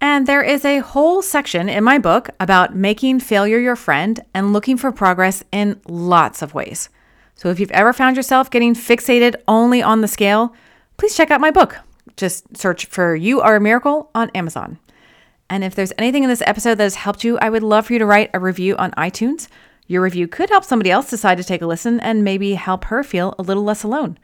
And 0.00 0.26
there 0.26 0.42
is 0.42 0.64
a 0.64 0.80
whole 0.80 1.22
section 1.22 1.68
in 1.68 1.84
my 1.84 1.98
book 1.98 2.28
about 2.40 2.74
making 2.74 3.20
failure 3.20 3.58
your 3.58 3.76
friend 3.76 4.20
and 4.34 4.52
looking 4.52 4.76
for 4.76 4.90
progress 4.90 5.44
in 5.52 5.80
lots 5.86 6.42
of 6.42 6.54
ways. 6.54 6.88
So 7.36 7.50
if 7.50 7.60
you've 7.60 7.70
ever 7.70 7.92
found 7.92 8.16
yourself 8.16 8.50
getting 8.50 8.74
fixated 8.74 9.36
only 9.46 9.80
on 9.80 10.00
the 10.00 10.08
scale, 10.08 10.54
please 10.96 11.16
check 11.16 11.30
out 11.30 11.40
my 11.40 11.52
book. 11.52 11.76
Just 12.16 12.56
search 12.56 12.86
for 12.86 13.14
You 13.14 13.40
Are 13.40 13.56
a 13.56 13.60
Miracle 13.60 14.10
on 14.12 14.30
Amazon. 14.30 14.80
And 15.48 15.62
if 15.62 15.76
there's 15.76 15.92
anything 15.96 16.24
in 16.24 16.30
this 16.30 16.42
episode 16.46 16.78
that 16.78 16.84
has 16.84 16.96
helped 16.96 17.22
you, 17.22 17.38
I 17.38 17.48
would 17.48 17.62
love 17.62 17.86
for 17.86 17.92
you 17.92 18.00
to 18.00 18.06
write 18.06 18.30
a 18.34 18.40
review 18.40 18.74
on 18.76 18.90
iTunes. 18.92 19.46
Your 19.86 20.02
review 20.02 20.26
could 20.28 20.50
help 20.50 20.64
somebody 20.64 20.90
else 20.90 21.10
decide 21.10 21.38
to 21.38 21.44
take 21.44 21.62
a 21.62 21.66
listen 21.66 22.00
and 22.00 22.24
maybe 22.24 22.54
help 22.54 22.86
her 22.86 23.02
feel 23.02 23.34
a 23.38 23.42
little 23.42 23.62
less 23.62 23.82
alone. 23.82 24.18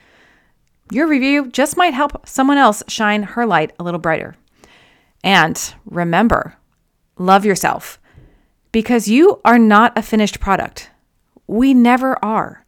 Your 0.90 1.07
review 1.07 1.48
just 1.48 1.77
might 1.77 1.94
help 1.94 2.27
someone 2.27 2.59
else 2.59 2.83
shine 2.88 3.22
her 3.22 3.46
light 3.46 3.72
a 3.79 3.85
little 3.85 4.01
brighter. 4.01 4.37
And 5.22 5.75
remember, 5.85 6.57
love 7.16 7.44
yourself 7.44 8.01
because 8.72 9.09
you 9.09 9.40
are 9.44 9.59
not 9.59 9.96
a 9.96 10.03
finished 10.03 10.40
product. 10.40 10.90
We 11.46 11.75
never 11.75 12.22
are. 12.25 12.64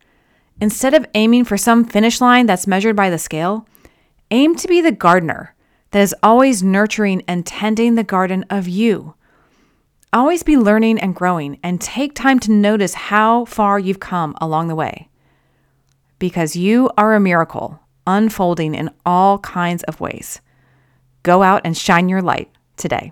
Instead 0.61 0.95
of 0.95 1.07
aiming 1.15 1.45
for 1.45 1.57
some 1.57 1.85
finish 1.85 2.21
line 2.21 2.47
that's 2.47 2.67
measured 2.67 2.95
by 2.95 3.11
the 3.11 3.19
scale, 3.19 3.67
Aim 4.31 4.57
to 4.57 4.67
be 4.67 4.81
the 4.81 4.91
gardener 4.91 5.55
that 5.91 6.01
is 6.01 6.15
always 6.23 6.63
nurturing 6.63 7.23
and 7.29 7.47
tending 7.47 7.95
the 7.95 8.03
garden 8.03 8.45
of 8.51 8.67
you. 8.67 9.15
Always 10.15 10.45
be 10.45 10.57
learning 10.57 11.01
and 11.01 11.13
growing 11.13 11.59
and 11.65 11.81
take 11.81 12.15
time 12.15 12.39
to 12.41 12.53
notice 12.53 12.95
how 12.95 13.47
far 13.47 13.81
you've 13.81 13.99
come 13.99 14.37
along 14.41 14.69
the 14.69 14.77
way. 14.77 15.09
Because 16.21 16.55
you 16.55 16.89
are 16.97 17.15
a 17.15 17.21
miracle 17.21 17.81
unfolding 18.07 18.77
in 18.77 18.91
all 19.05 19.41
kinds 19.41 19.83
of 19.83 20.01
ways. 20.01 20.41
Go 21.25 21.43
out 21.43 21.63
and 21.65 21.77
shine 21.77 22.09
your 22.09 22.23
light 22.23 22.49
today. 22.77 23.11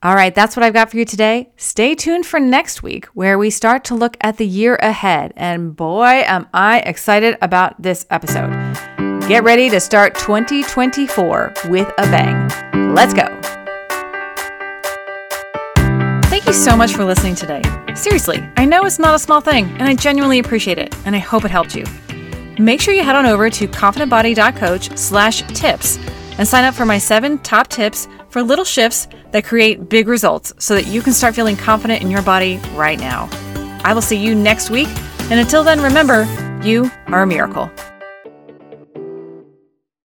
All 0.00 0.14
right, 0.14 0.32
that's 0.32 0.54
what 0.54 0.62
I've 0.62 0.74
got 0.74 0.92
for 0.92 0.96
you 0.96 1.04
today. 1.04 1.50
Stay 1.56 1.96
tuned 1.96 2.24
for 2.24 2.38
next 2.38 2.84
week 2.84 3.06
where 3.06 3.36
we 3.36 3.50
start 3.50 3.82
to 3.86 3.96
look 3.96 4.16
at 4.20 4.36
the 4.36 4.46
year 4.46 4.76
ahead. 4.76 5.32
And 5.34 5.74
boy, 5.74 6.22
am 6.24 6.46
I 6.54 6.80
excited 6.80 7.36
about 7.42 7.82
this 7.82 8.06
episode. 8.10 8.52
Get 9.26 9.42
ready 9.42 9.68
to 9.70 9.80
start 9.80 10.14
2024 10.14 11.54
with 11.68 11.88
a 11.98 12.02
bang. 12.02 12.94
Let's 12.94 13.14
go. 13.14 13.53
Thank 16.44 16.58
you 16.58 16.62
so 16.62 16.76
much 16.76 16.92
for 16.92 17.06
listening 17.06 17.34
today. 17.34 17.62
Seriously, 17.94 18.46
I 18.58 18.66
know 18.66 18.84
it's 18.84 18.98
not 18.98 19.14
a 19.14 19.18
small 19.18 19.40
thing, 19.40 19.64
and 19.78 19.84
I 19.84 19.94
genuinely 19.94 20.40
appreciate 20.40 20.76
it, 20.76 20.94
and 21.06 21.16
I 21.16 21.18
hope 21.18 21.46
it 21.46 21.50
helped 21.50 21.74
you. 21.74 21.86
Make 22.58 22.82
sure 22.82 22.92
you 22.92 23.02
head 23.02 23.16
on 23.16 23.24
over 23.24 23.48
to 23.48 23.66
confidentbody.coach 23.66 24.94
slash 24.94 25.40
tips 25.58 25.98
and 26.36 26.46
sign 26.46 26.64
up 26.64 26.74
for 26.74 26.84
my 26.84 26.98
seven 26.98 27.38
top 27.38 27.68
tips 27.68 28.08
for 28.28 28.42
little 28.42 28.66
shifts 28.66 29.08
that 29.30 29.46
create 29.46 29.88
big 29.88 30.06
results 30.06 30.52
so 30.58 30.74
that 30.74 30.86
you 30.86 31.00
can 31.00 31.14
start 31.14 31.34
feeling 31.34 31.56
confident 31.56 32.02
in 32.02 32.10
your 32.10 32.20
body 32.20 32.60
right 32.74 32.98
now. 32.98 33.26
I 33.82 33.94
will 33.94 34.02
see 34.02 34.18
you 34.18 34.34
next 34.34 34.68
week, 34.68 34.88
and 35.30 35.40
until 35.40 35.64
then, 35.64 35.80
remember, 35.80 36.24
you 36.62 36.90
are 37.06 37.22
a 37.22 37.26
miracle. 37.26 37.70